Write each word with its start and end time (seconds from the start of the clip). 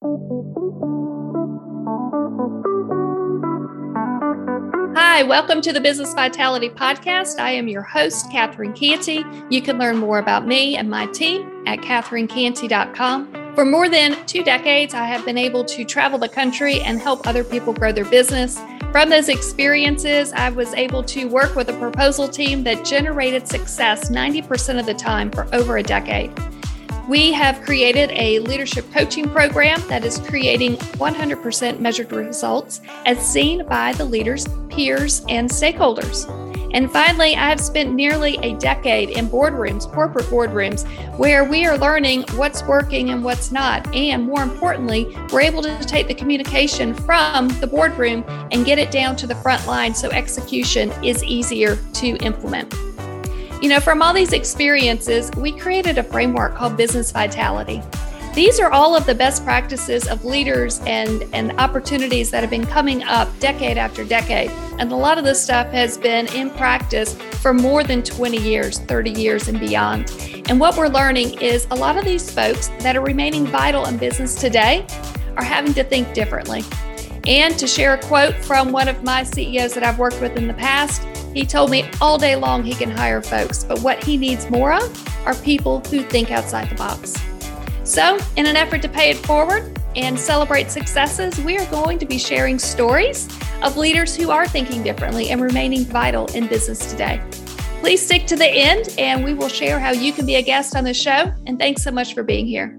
Hi, 0.00 0.06
welcome 5.24 5.60
to 5.62 5.72
the 5.72 5.80
Business 5.80 6.14
Vitality 6.14 6.70
Podcast. 6.70 7.40
I 7.40 7.50
am 7.50 7.66
your 7.66 7.82
host, 7.82 8.30
Catherine 8.30 8.74
Canty. 8.74 9.24
You 9.50 9.60
can 9.60 9.76
learn 9.76 9.96
more 9.96 10.20
about 10.20 10.46
me 10.46 10.76
and 10.76 10.88
my 10.88 11.06
team 11.06 11.50
at 11.66 11.80
catherinecanty.com. 11.80 13.54
For 13.56 13.64
more 13.64 13.88
than 13.88 14.24
two 14.26 14.44
decades, 14.44 14.94
I 14.94 15.04
have 15.04 15.24
been 15.24 15.36
able 15.36 15.64
to 15.64 15.84
travel 15.84 16.20
the 16.20 16.28
country 16.28 16.80
and 16.80 17.00
help 17.00 17.26
other 17.26 17.42
people 17.42 17.72
grow 17.72 17.90
their 17.90 18.04
business. 18.04 18.60
From 18.92 19.10
those 19.10 19.28
experiences, 19.28 20.32
I 20.32 20.50
was 20.50 20.72
able 20.74 21.02
to 21.02 21.24
work 21.24 21.56
with 21.56 21.70
a 21.70 21.76
proposal 21.76 22.28
team 22.28 22.62
that 22.62 22.84
generated 22.84 23.48
success 23.48 24.10
90% 24.10 24.78
of 24.78 24.86
the 24.86 24.94
time 24.94 25.32
for 25.32 25.52
over 25.52 25.78
a 25.78 25.82
decade. 25.82 26.32
We 27.08 27.32
have 27.32 27.62
created 27.62 28.10
a 28.12 28.40
leadership 28.40 28.84
coaching 28.92 29.30
program 29.30 29.80
that 29.88 30.04
is 30.04 30.18
creating 30.18 30.76
100% 30.76 31.80
measured 31.80 32.12
results 32.12 32.82
as 33.06 33.18
seen 33.26 33.66
by 33.66 33.94
the 33.94 34.04
leaders, 34.04 34.46
peers, 34.68 35.24
and 35.30 35.48
stakeholders. 35.48 36.28
And 36.74 36.92
finally, 36.92 37.34
I 37.34 37.48
have 37.48 37.60
spent 37.60 37.94
nearly 37.94 38.36
a 38.42 38.58
decade 38.58 39.08
in 39.08 39.26
boardrooms, 39.30 39.90
corporate 39.90 40.26
boardrooms, 40.26 40.86
where 41.16 41.44
we 41.44 41.64
are 41.64 41.78
learning 41.78 42.24
what's 42.34 42.62
working 42.64 43.08
and 43.08 43.24
what's 43.24 43.50
not. 43.50 43.94
And 43.94 44.24
more 44.24 44.42
importantly, 44.42 45.16
we're 45.32 45.40
able 45.40 45.62
to 45.62 45.78
take 45.84 46.08
the 46.08 46.14
communication 46.14 46.92
from 46.92 47.48
the 47.60 47.66
boardroom 47.66 48.22
and 48.52 48.66
get 48.66 48.78
it 48.78 48.90
down 48.90 49.16
to 49.16 49.26
the 49.26 49.36
front 49.36 49.66
line 49.66 49.94
so 49.94 50.10
execution 50.10 50.92
is 51.02 51.24
easier 51.24 51.76
to 51.94 52.16
implement. 52.18 52.74
You 53.60 53.68
know, 53.68 53.80
from 53.80 54.02
all 54.02 54.14
these 54.14 54.32
experiences, 54.32 55.32
we 55.36 55.50
created 55.50 55.98
a 55.98 56.04
framework 56.04 56.54
called 56.54 56.76
Business 56.76 57.10
Vitality. 57.10 57.82
These 58.32 58.60
are 58.60 58.70
all 58.70 58.94
of 58.94 59.04
the 59.04 59.16
best 59.16 59.42
practices 59.42 60.06
of 60.06 60.24
leaders 60.24 60.80
and, 60.86 61.24
and 61.32 61.50
opportunities 61.58 62.30
that 62.30 62.42
have 62.42 62.50
been 62.50 62.66
coming 62.66 63.02
up 63.02 63.28
decade 63.40 63.76
after 63.76 64.04
decade. 64.04 64.50
And 64.78 64.92
a 64.92 64.94
lot 64.94 65.18
of 65.18 65.24
this 65.24 65.42
stuff 65.42 65.72
has 65.72 65.98
been 65.98 66.32
in 66.34 66.50
practice 66.50 67.14
for 67.42 67.52
more 67.52 67.82
than 67.82 68.04
20 68.04 68.36
years, 68.38 68.78
30 68.78 69.10
years, 69.10 69.48
and 69.48 69.58
beyond. 69.58 70.12
And 70.48 70.60
what 70.60 70.76
we're 70.76 70.86
learning 70.86 71.40
is 71.40 71.66
a 71.72 71.74
lot 71.74 71.96
of 71.96 72.04
these 72.04 72.30
folks 72.30 72.68
that 72.78 72.94
are 72.94 73.02
remaining 73.02 73.44
vital 73.44 73.86
in 73.86 73.96
business 73.96 74.36
today 74.36 74.86
are 75.36 75.42
having 75.42 75.74
to 75.74 75.82
think 75.82 76.14
differently. 76.14 76.62
And 77.26 77.58
to 77.58 77.66
share 77.66 77.94
a 77.94 77.98
quote 77.98 78.36
from 78.36 78.70
one 78.70 78.86
of 78.86 79.02
my 79.02 79.24
CEOs 79.24 79.74
that 79.74 79.82
I've 79.82 79.98
worked 79.98 80.20
with 80.20 80.36
in 80.36 80.46
the 80.46 80.54
past, 80.54 81.02
he 81.38 81.46
told 81.46 81.70
me 81.70 81.88
all 82.00 82.18
day 82.18 82.34
long 82.34 82.64
he 82.64 82.74
can 82.74 82.90
hire 82.90 83.22
folks, 83.22 83.62
but 83.62 83.80
what 83.80 84.02
he 84.02 84.16
needs 84.16 84.50
more 84.50 84.72
of 84.72 85.26
are 85.26 85.34
people 85.36 85.80
who 85.80 86.02
think 86.02 86.30
outside 86.30 86.68
the 86.68 86.74
box. 86.74 87.14
So, 87.84 88.18
in 88.36 88.46
an 88.46 88.56
effort 88.56 88.82
to 88.82 88.88
pay 88.88 89.10
it 89.10 89.16
forward 89.18 89.80
and 89.94 90.18
celebrate 90.18 90.70
successes, 90.70 91.38
we 91.38 91.56
are 91.56 91.66
going 91.66 91.98
to 92.00 92.06
be 92.06 92.18
sharing 92.18 92.58
stories 92.58 93.28
of 93.62 93.76
leaders 93.76 94.16
who 94.16 94.30
are 94.30 94.46
thinking 94.46 94.82
differently 94.82 95.30
and 95.30 95.40
remaining 95.40 95.84
vital 95.84 96.26
in 96.34 96.48
business 96.48 96.90
today. 96.90 97.22
Please 97.80 98.04
stick 98.04 98.26
to 98.26 98.36
the 98.36 98.48
end, 98.48 98.94
and 98.98 99.24
we 99.24 99.32
will 99.32 99.48
share 99.48 99.78
how 99.78 99.92
you 99.92 100.12
can 100.12 100.26
be 100.26 100.34
a 100.34 100.42
guest 100.42 100.74
on 100.74 100.84
the 100.84 100.92
show. 100.92 101.32
And 101.46 101.58
thanks 101.58 101.82
so 101.82 101.92
much 101.92 102.14
for 102.14 102.22
being 102.22 102.46
here. 102.46 102.76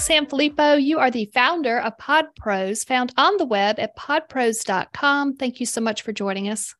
Sanfilippo, 0.00 0.82
you 0.82 0.98
are 0.98 1.10
the 1.10 1.30
founder 1.34 1.78
of 1.78 1.92
PodPros, 1.98 2.86
found 2.86 3.12
on 3.18 3.36
the 3.36 3.44
web 3.44 3.78
at 3.78 3.94
podpros.com. 3.98 5.36
Thank 5.36 5.60
you 5.60 5.66
so 5.66 5.82
much 5.82 6.00
for 6.00 6.10
joining 6.10 6.48
us. 6.48 6.74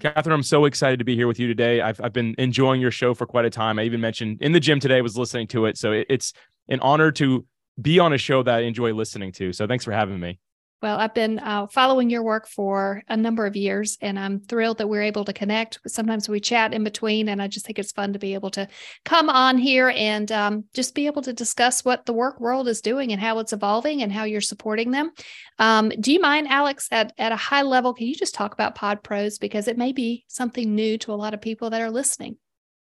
Catherine, 0.00 0.34
I'm 0.34 0.42
so 0.42 0.66
excited 0.66 0.98
to 0.98 1.04
be 1.04 1.16
here 1.16 1.26
with 1.26 1.40
you 1.40 1.46
today. 1.46 1.80
I've, 1.80 1.98
I've 2.02 2.12
been 2.12 2.34
enjoying 2.36 2.82
your 2.82 2.90
show 2.90 3.14
for 3.14 3.24
quite 3.24 3.46
a 3.46 3.50
time. 3.50 3.78
I 3.78 3.84
even 3.84 4.02
mentioned 4.02 4.42
in 4.42 4.52
the 4.52 4.60
gym 4.60 4.80
today, 4.80 5.00
was 5.00 5.16
listening 5.16 5.46
to 5.48 5.64
it. 5.64 5.78
So 5.78 5.92
it, 5.92 6.06
it's 6.10 6.34
an 6.68 6.78
honor 6.80 7.10
to 7.12 7.46
be 7.80 7.98
on 7.98 8.12
a 8.12 8.18
show 8.18 8.42
that 8.42 8.54
I 8.54 8.60
enjoy 8.60 8.92
listening 8.92 9.32
to. 9.32 9.54
So 9.54 9.66
thanks 9.66 9.86
for 9.86 9.92
having 9.92 10.20
me. 10.20 10.38
Well, 10.82 10.98
I've 10.98 11.14
been 11.14 11.38
uh, 11.38 11.68
following 11.68 12.10
your 12.10 12.24
work 12.24 12.48
for 12.48 13.04
a 13.08 13.16
number 13.16 13.46
of 13.46 13.54
years, 13.54 13.96
and 14.00 14.18
I'm 14.18 14.40
thrilled 14.40 14.78
that 14.78 14.88
we're 14.88 15.02
able 15.02 15.24
to 15.24 15.32
connect. 15.32 15.78
Sometimes 15.86 16.28
we 16.28 16.40
chat 16.40 16.74
in 16.74 16.82
between, 16.82 17.28
and 17.28 17.40
I 17.40 17.46
just 17.46 17.64
think 17.64 17.78
it's 17.78 17.92
fun 17.92 18.14
to 18.14 18.18
be 18.18 18.34
able 18.34 18.50
to 18.50 18.66
come 19.04 19.28
on 19.30 19.58
here 19.58 19.92
and 19.94 20.30
um, 20.32 20.64
just 20.74 20.96
be 20.96 21.06
able 21.06 21.22
to 21.22 21.32
discuss 21.32 21.84
what 21.84 22.04
the 22.04 22.12
work 22.12 22.40
world 22.40 22.66
is 22.66 22.80
doing 22.80 23.12
and 23.12 23.20
how 23.20 23.38
it's 23.38 23.52
evolving 23.52 24.02
and 24.02 24.10
how 24.10 24.24
you're 24.24 24.40
supporting 24.40 24.90
them. 24.90 25.12
Um, 25.60 25.90
do 26.00 26.12
you 26.12 26.20
mind, 26.20 26.48
Alex, 26.48 26.88
at, 26.90 27.12
at 27.16 27.30
a 27.30 27.36
high 27.36 27.62
level, 27.62 27.94
can 27.94 28.08
you 28.08 28.16
just 28.16 28.34
talk 28.34 28.52
about 28.52 28.74
Pod 28.74 29.04
Pros 29.04 29.38
because 29.38 29.68
it 29.68 29.78
may 29.78 29.92
be 29.92 30.24
something 30.26 30.74
new 30.74 30.98
to 30.98 31.12
a 31.12 31.14
lot 31.14 31.32
of 31.32 31.40
people 31.40 31.70
that 31.70 31.80
are 31.80 31.92
listening? 31.92 32.38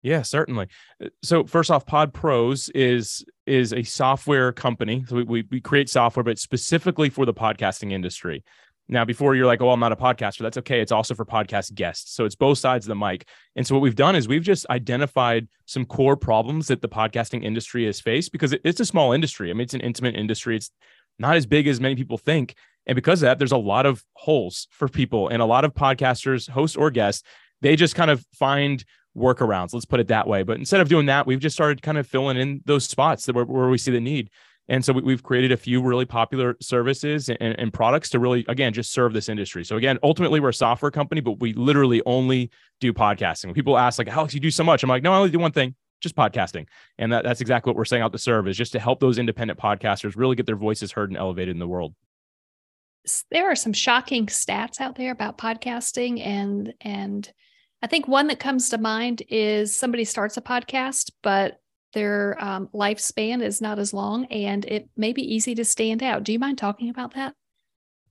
Yeah, 0.07 0.23
certainly. 0.23 0.69
Uh, 1.05 1.09
so 1.25 1.43
first 1.43 1.69
off, 1.69 1.85
Pod 1.85 2.15
Pros 2.15 2.69
is 2.69 3.25
is 3.45 3.73
a 3.73 3.83
software 3.83 4.53
company. 4.53 5.05
So 5.09 5.17
we, 5.17 5.23
we, 5.25 5.45
we 5.51 5.61
create 5.61 5.91
software, 5.91 6.23
but 6.23 6.39
specifically 6.39 7.11
for 7.11 7.27
the 7.27 7.35
podcasting 7.35 7.91
industry. 7.91 8.45
Now, 8.89 9.05
before 9.05 9.35
you're 9.35 9.47
like, 9.47 9.61
oh, 9.61 9.71
I'm 9.71 9.81
not 9.81 9.91
a 9.91 9.97
podcaster, 9.97 10.43
that's 10.43 10.59
okay. 10.59 10.81
It's 10.81 10.93
also 10.93 11.17
for 11.17 11.25
podcast 11.25 11.75
guests. 11.75 12.15
So 12.15 12.25
it's 12.25 12.37
both 12.37 12.59
sides 12.59 12.87
of 12.87 12.89
the 12.89 12.95
mic. 12.95 13.29
And 13.57 13.67
so 13.67 13.75
what 13.75 13.81
we've 13.81 13.97
done 13.97 14.15
is 14.15 14.29
we've 14.29 14.45
just 14.45 14.65
identified 14.71 15.49
some 15.65 15.85
core 15.85 16.17
problems 16.17 16.69
that 16.69 16.83
the 16.83 16.89
podcasting 16.89 17.43
industry 17.43 17.85
has 17.87 17.99
faced 18.01 18.31
because 18.31 18.55
it's 18.63 18.79
a 18.79 18.85
small 18.85 19.11
industry. 19.11 19.51
I 19.51 19.55
mean, 19.55 19.63
it's 19.63 19.75
an 19.75 19.81
intimate 19.81 20.15
industry. 20.15 20.55
It's 20.55 20.71
not 21.19 21.35
as 21.35 21.47
big 21.47 21.67
as 21.67 21.81
many 21.81 21.97
people 21.97 22.17
think. 22.17 22.55
And 22.87 22.95
because 22.95 23.23
of 23.23 23.27
that, 23.27 23.39
there's 23.39 23.51
a 23.51 23.57
lot 23.57 23.87
of 23.87 24.05
holes 24.13 24.69
for 24.71 24.87
people 24.87 25.31
and 25.31 25.43
a 25.43 25.47
lot 25.47 25.65
of 25.65 25.75
podcasters, 25.75 26.49
hosts 26.49 26.77
or 26.77 26.93
guests, 26.93 27.25
they 27.61 27.75
just 27.75 27.97
kind 27.97 28.11
of 28.11 28.25
find 28.35 28.85
workarounds. 29.17 29.73
Let's 29.73 29.87
put 29.87 30.01
it 30.01 30.09
that 30.09 30.27
way. 30.27 30.43
But 30.43 30.59
instead 30.59 30.81
of 30.81 30.89
doing 30.89 31.07
that, 31.07 31.27
we've 31.27 31.41
just 31.41 31.57
started 31.57 31.83
kind 31.83 31.99
of 31.99 32.07
filling 32.07 32.37
in 32.37 32.61
those 32.67 32.85
spots 32.85 33.27
that 33.27 33.35
where, 33.35 33.45
where 33.45 33.69
we 33.69 33.79
see 33.79 33.91
the 33.91 34.01
need. 34.01 34.31
And 34.69 34.85
so 34.85 34.93
we, 34.93 35.13
have 35.13 35.23
created 35.23 35.53
a 35.53 35.57
few 35.57 35.81
really 35.81 36.05
popular 36.05 36.57
services 36.61 37.29
and, 37.29 37.39
and, 37.41 37.73
products 37.73 38.11
to 38.11 38.19
really, 38.19 38.45
again, 38.49 38.73
just 38.73 38.93
serve 38.93 39.13
this 39.13 39.29
industry. 39.29 39.65
So 39.65 39.77
again, 39.77 39.97
ultimately 40.03 40.41
we're 40.41 40.49
a 40.49 40.55
software 40.55 40.91
company, 40.91 41.21
but 41.21 41.39
we 41.39 41.53
literally 41.53 42.03
only 42.05 42.51
do 42.81 42.93
podcasting. 42.93 43.47
When 43.47 43.55
people 43.55 43.79
ask 43.79 43.99
like, 43.99 44.09
Alex, 44.09 44.35
you 44.35 44.41
do 44.41 44.51
so 44.51 44.65
much. 44.65 44.83
I'm 44.83 44.89
like, 44.89 45.05
no, 45.05 45.13
I 45.13 45.19
only 45.19 45.31
do 45.31 45.39
one 45.39 45.53
thing, 45.53 45.77
just 46.01 46.17
podcasting. 46.17 46.67
And 46.99 47.13
that, 47.13 47.23
that's 47.23 47.41
exactly 47.41 47.71
what 47.71 47.77
we're 47.77 47.85
saying 47.85 48.03
out 48.03 48.13
to 48.13 48.19
serve 48.19 48.49
is 48.49 48.57
just 48.57 48.73
to 48.73 48.81
help 48.81 48.99
those 48.99 49.19
independent 49.19 49.61
podcasters 49.61 50.17
really 50.17 50.35
get 50.35 50.47
their 50.47 50.57
voices 50.57 50.91
heard 50.91 51.11
and 51.11 51.17
elevated 51.17 51.55
in 51.55 51.61
the 51.61 51.69
world. 51.69 51.95
There 53.31 53.49
are 53.49 53.57
some 53.57 53.73
shocking 53.73 54.27
stats 54.27 54.81
out 54.81 54.97
there 54.97 55.13
about 55.13 55.39
podcasting 55.39 56.21
and, 56.21 56.75
and, 56.81 57.33
I 57.87 57.89
think 57.89 58.09
one 58.09 58.27
that 58.27 58.41
comes 58.41 58.71
to 58.71 58.79
mind 58.79 59.23
is 59.29 59.79
somebody 59.79 60.05
starts 60.05 60.37
a 60.37 60.41
podcast, 60.41 61.13
but 61.23 61.61
their 61.93 62.37
um, 62.43 62.69
lifespan 62.75 63.41
is 63.41 63.61
not 63.61 63.79
as 63.79 63.95
long 63.95 64.25
and 64.25 64.65
it 64.65 64.89
may 64.97 65.13
be 65.13 65.23
easy 65.23 65.55
to 65.55 65.65
stand 65.65 66.03
out. 66.03 66.25
Do 66.25 66.33
you 66.33 66.41
mind 66.41 66.59
talking 66.59 66.91
about 66.91 67.15
that? 67.15 67.35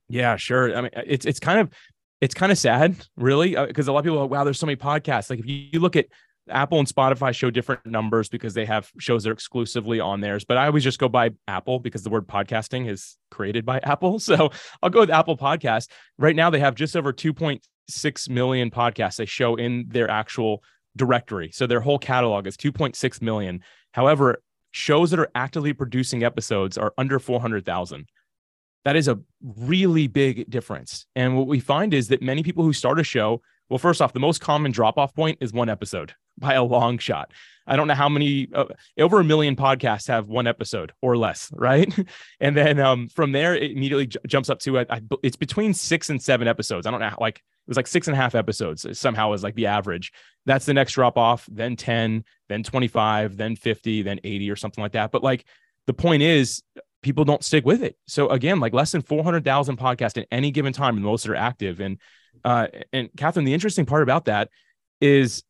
Yeah, 0.07 0.37
sure. 0.37 0.73
I 0.73 0.79
mean, 0.79 0.91
it's 0.93 1.25
it's 1.25 1.41
kind 1.41 1.59
of 1.59 1.73
it's 2.21 2.33
kind 2.33 2.53
of 2.53 2.57
sad, 2.57 2.95
really, 3.17 3.53
because 3.53 3.89
uh, 3.89 3.91
a 3.91 3.93
lot 3.93 3.99
of 3.99 4.05
people, 4.05 4.19
are, 4.19 4.27
wow, 4.27 4.45
there's 4.45 4.59
so 4.59 4.65
many 4.65 4.77
podcasts. 4.77 5.29
Like 5.29 5.39
if 5.39 5.45
you, 5.45 5.67
you 5.73 5.81
look 5.81 5.97
at 5.97 6.05
Apple 6.49 6.79
and 6.79 6.87
Spotify 6.87 7.35
show 7.35 7.51
different 7.51 7.85
numbers 7.85 8.29
because 8.29 8.53
they 8.53 8.63
have 8.63 8.89
shows 8.97 9.25
that 9.25 9.31
are 9.31 9.33
exclusively 9.33 9.99
on 9.99 10.21
theirs. 10.21 10.45
But 10.45 10.55
I 10.55 10.67
always 10.67 10.85
just 10.85 10.99
go 10.99 11.09
by 11.09 11.31
Apple 11.49 11.79
because 11.79 12.03
the 12.03 12.09
word 12.09 12.27
podcasting 12.27 12.89
is 12.89 13.17
created 13.29 13.65
by 13.65 13.79
Apple. 13.79 14.19
So 14.25 14.51
I'll 14.81 14.89
go 14.89 15.01
with 15.01 15.09
Apple 15.09 15.35
Podcast. 15.35 15.89
Right 16.17 16.35
now, 16.35 16.49
they 16.49 16.59
have 16.59 16.75
just 16.75 16.95
over 16.95 17.11
2.3 17.11 17.59
six 17.87 18.29
million 18.29 18.71
podcasts 18.71 19.17
they 19.17 19.25
show 19.25 19.55
in 19.55 19.85
their 19.89 20.09
actual 20.09 20.63
directory. 20.95 21.51
So 21.51 21.67
their 21.67 21.81
whole 21.81 21.99
catalog 21.99 22.47
is 22.47 22.57
2.6 22.57 23.21
million. 23.21 23.61
However, 23.91 24.41
shows 24.71 25.11
that 25.11 25.19
are 25.19 25.31
actively 25.35 25.73
producing 25.73 26.23
episodes 26.23 26.77
are 26.77 26.93
under 26.97 27.19
400,000. 27.19 28.07
That 28.83 28.95
is 28.95 29.07
a 29.07 29.19
really 29.41 30.07
big 30.07 30.49
difference. 30.49 31.05
And 31.15 31.37
what 31.37 31.47
we 31.47 31.59
find 31.59 31.93
is 31.93 32.09
that 32.09 32.21
many 32.21 32.43
people 32.43 32.63
who 32.63 32.73
start 32.73 32.99
a 32.99 33.03
show, 33.03 33.41
well, 33.69 33.79
first 33.79 34.01
off, 34.01 34.13
the 34.13 34.19
most 34.19 34.41
common 34.41 34.71
drop 34.71 34.97
off 34.97 35.13
point 35.13 35.39
is 35.41 35.53
one 35.53 35.69
episode 35.69 36.13
by 36.37 36.53
a 36.53 36.63
long 36.63 36.97
shot. 36.97 37.31
I 37.67 37.75
don't 37.75 37.87
know 37.87 37.95
how 37.95 38.09
many, 38.09 38.47
uh, 38.53 38.65
over 38.99 39.19
a 39.19 39.23
million 39.23 39.55
podcasts 39.55 40.07
have 40.07 40.27
one 40.27 40.45
episode 40.45 40.91
or 41.01 41.17
less, 41.17 41.49
right? 41.53 41.91
and 42.39 42.55
then 42.55 42.79
um, 42.79 43.07
from 43.07 43.31
there, 43.31 43.55
it 43.55 43.71
immediately 43.71 44.07
j- 44.07 44.19
jumps 44.27 44.51
up 44.51 44.59
to, 44.59 44.79
I, 44.79 44.85
I, 44.89 45.01
it's 45.23 45.35
between 45.35 45.73
six 45.73 46.11
and 46.11 46.21
seven 46.21 46.47
episodes. 46.47 46.85
I 46.85 46.91
don't 46.91 46.99
know, 46.99 47.09
how, 47.09 47.17
like 47.19 47.37
it 47.37 47.67
was 47.67 47.77
like 47.77 47.87
six 47.87 48.07
and 48.07 48.13
a 48.13 48.17
half 48.17 48.35
episodes 48.35 48.85
somehow 48.99 49.33
is 49.33 49.41
like 49.41 49.55
the 49.55 49.65
average. 49.65 50.11
That's 50.45 50.67
the 50.67 50.75
next 50.75 50.93
drop 50.93 51.17
off, 51.17 51.47
then 51.51 51.75
10, 51.75 52.23
then 52.49 52.61
25, 52.61 53.35
then 53.35 53.55
50, 53.55 54.03
then 54.03 54.19
80 54.23 54.51
or 54.51 54.55
something 54.55 54.83
like 54.83 54.91
that. 54.91 55.11
But 55.11 55.23
like 55.23 55.45
the 55.87 55.93
point 55.93 56.21
is, 56.21 56.61
people 57.01 57.25
don't 57.25 57.43
stick 57.43 57.65
with 57.65 57.81
it. 57.81 57.97
So 58.05 58.29
again, 58.29 58.59
like 58.59 58.73
less 58.73 58.91
than 58.91 59.01
400,000 59.01 59.77
podcasts 59.77 60.19
at 60.19 60.27
any 60.31 60.51
given 60.51 60.73
time, 60.73 60.95
and 60.95 61.05
most 61.05 61.27
are 61.27 61.35
active. 61.35 61.79
And, 61.79 61.97
uh, 62.43 62.67
and 62.93 63.09
Catherine, 63.17 63.45
the 63.45 63.53
interesting 63.53 63.85
part 63.85 64.03
about 64.03 64.25
that 64.25 64.49
is 65.01 65.43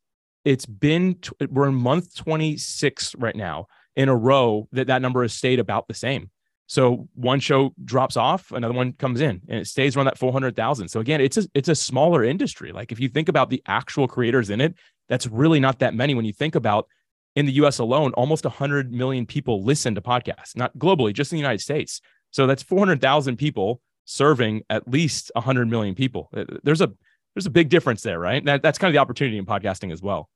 it's 0.44 0.66
been, 0.66 1.18
we're 1.50 1.68
in 1.68 1.74
month 1.74 2.14
26 2.16 3.14
right 3.16 3.34
now 3.34 3.66
in 3.96 4.08
a 4.08 4.16
row 4.16 4.68
that 4.72 4.86
that 4.86 5.02
number 5.02 5.22
has 5.22 5.32
stayed 5.32 5.58
about 5.58 5.88
the 5.88 5.94
same. 5.94 6.30
So 6.68 7.08
one 7.14 7.40
show 7.40 7.72
drops 7.84 8.16
off, 8.16 8.50
another 8.50 8.74
one 8.74 8.92
comes 8.92 9.20
in, 9.20 9.40
and 9.48 9.60
it 9.60 9.66
stays 9.66 9.96
around 9.96 10.06
that 10.06 10.18
400,000. 10.18 10.88
So 10.88 11.00
again, 11.00 11.20
it's 11.20 11.36
a, 11.36 11.46
it's 11.54 11.68
a 11.68 11.74
smaller 11.74 12.24
industry. 12.24 12.72
Like 12.72 12.90
if 12.90 12.98
you 12.98 13.08
think 13.08 13.28
about 13.28 13.50
the 13.50 13.62
actual 13.66 14.08
creators 14.08 14.50
in 14.50 14.60
it, 14.60 14.74
that's 15.08 15.26
really 15.28 15.60
not 15.60 15.78
that 15.78 15.94
many 15.94 16.14
when 16.14 16.24
you 16.24 16.32
think 16.32 16.54
about 16.54 16.88
in 17.36 17.46
the 17.46 17.52
US 17.52 17.78
alone, 17.78 18.12
almost 18.14 18.44
100 18.44 18.92
million 18.92 19.26
people 19.26 19.62
listen 19.62 19.94
to 19.94 20.00
podcasts, 20.00 20.56
not 20.56 20.76
globally, 20.78 21.12
just 21.12 21.32
in 21.32 21.36
the 21.36 21.40
United 21.40 21.60
States. 21.60 22.00
So 22.30 22.46
that's 22.46 22.62
400,000 22.62 23.36
people 23.36 23.80
serving 24.06 24.62
at 24.70 24.88
least 24.88 25.30
100 25.34 25.68
million 25.68 25.94
people. 25.94 26.30
Uh, 26.34 26.44
there's 26.62 26.80
a 26.80 26.90
there's 27.34 27.46
a 27.46 27.50
big 27.50 27.68
difference 27.68 28.02
there, 28.02 28.18
right? 28.18 28.42
That, 28.46 28.62
that's 28.62 28.78
kind 28.78 28.88
of 28.88 28.94
the 28.94 29.00
opportunity 29.00 29.36
in 29.36 29.44
podcasting 29.44 29.92
as 29.92 30.00
well. 30.00 30.30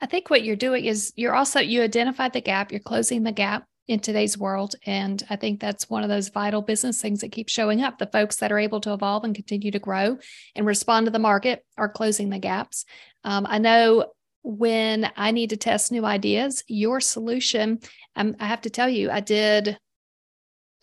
I 0.00 0.06
think 0.06 0.30
what 0.30 0.42
you're 0.42 0.56
doing 0.56 0.84
is 0.84 1.12
you're 1.14 1.34
also 1.34 1.60
you 1.60 1.82
identified 1.82 2.32
the 2.32 2.40
gap, 2.40 2.72
you're 2.72 2.80
closing 2.80 3.22
the 3.22 3.30
gap 3.30 3.64
in 3.86 4.00
today's 4.00 4.36
world 4.36 4.74
and 4.86 5.22
I 5.28 5.36
think 5.36 5.60
that's 5.60 5.90
one 5.90 6.02
of 6.02 6.08
those 6.08 6.30
vital 6.30 6.62
business 6.62 7.00
things 7.00 7.20
that 7.20 7.32
keep 7.32 7.48
showing 7.50 7.82
up. 7.82 7.98
The 7.98 8.06
folks 8.06 8.36
that 8.36 8.50
are 8.50 8.58
able 8.58 8.80
to 8.80 8.94
evolve 8.94 9.24
and 9.24 9.34
continue 9.34 9.70
to 9.70 9.78
grow 9.78 10.18
and 10.56 10.66
respond 10.66 11.06
to 11.06 11.10
the 11.10 11.18
market 11.18 11.64
are 11.76 11.88
closing 11.88 12.30
the 12.30 12.38
gaps. 12.38 12.86
Um, 13.22 13.46
I 13.48 13.58
know 13.58 14.06
when 14.42 15.10
I 15.16 15.30
need 15.30 15.50
to 15.50 15.56
test 15.56 15.92
new 15.92 16.04
ideas, 16.04 16.64
your 16.66 17.00
solution, 17.00 17.80
um, 18.16 18.36
I 18.40 18.46
have 18.46 18.62
to 18.62 18.70
tell 18.70 18.88
you, 18.88 19.10
I 19.10 19.20
did 19.20 19.78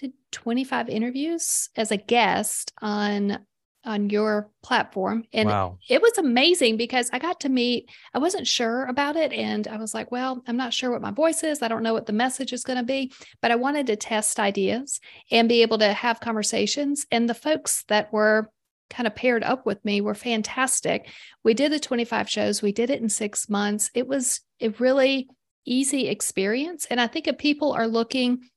did 0.02 0.14
25 0.32 0.90
interviews 0.90 1.70
as 1.76 1.92
a 1.92 1.98
guest 1.98 2.74
on 2.82 3.40
on 3.84 4.12
your 4.12 4.52
platform 4.62 5.24
and 5.34 5.50
wow. 5.50 5.76
it 5.90 6.02
was 6.02 6.16
amazing 6.20 6.78
because 6.78 7.10
i 7.14 7.18
got 7.18 7.40
to 7.40 7.50
meet 7.50 7.90
i 8.14 8.20
wasn't 8.20 8.46
sure 8.46 8.86
about 8.86 9.16
it 9.16 9.34
and 9.34 9.68
i 9.68 9.78
was 9.78 9.92
like 9.94 10.12
well 10.12 10.44
i'm 10.48 10.58
not 10.58 10.72
sure 10.72 10.92
what 10.92 11.02
my 11.02 11.10
voice 11.10 11.44
is 11.44 11.64
i 11.64 11.68
don't 11.68 11.82
know 11.82 11.94
what 11.94 12.06
the 12.06 12.14
message 12.14 12.54
is 12.54 12.64
going 12.64 12.78
to 12.78 12.86
be 12.86 13.12
but 13.42 13.50
i 13.50 13.56
wanted 13.56 13.88
to 13.88 13.96
test 13.96 14.40
ideas 14.40 15.00
and 15.32 15.50
be 15.50 15.64
able 15.64 15.80
to 15.80 15.94
have 15.94 16.20
conversations 16.20 17.08
and 17.12 17.28
the 17.28 17.34
folks 17.34 17.84
that 17.88 18.14
were 18.14 18.52
kind 18.92 19.08
of 19.08 19.16
paired 19.16 19.44
up 19.44 19.66
with 19.66 19.84
me 19.86 20.02
were 20.02 20.14
fantastic. 20.14 21.08
We 21.44 21.54
did 21.54 21.72
the 21.72 21.80
25 21.80 22.30
shows, 22.30 22.62
we 22.62 22.74
did 22.74 22.90
it 22.90 23.02
in 23.02 23.08
six 23.08 23.50
months. 23.50 23.90
It 23.96 24.06
was 24.06 24.42
a 24.60 24.68
really 24.70 25.30
easy 25.66 26.08
experience. 26.08 26.86
And 26.90 27.00
I 27.00 27.08
think 27.08 27.28
if 27.28 27.38
people 27.38 27.72
are 27.72 27.88
looking 27.88 28.50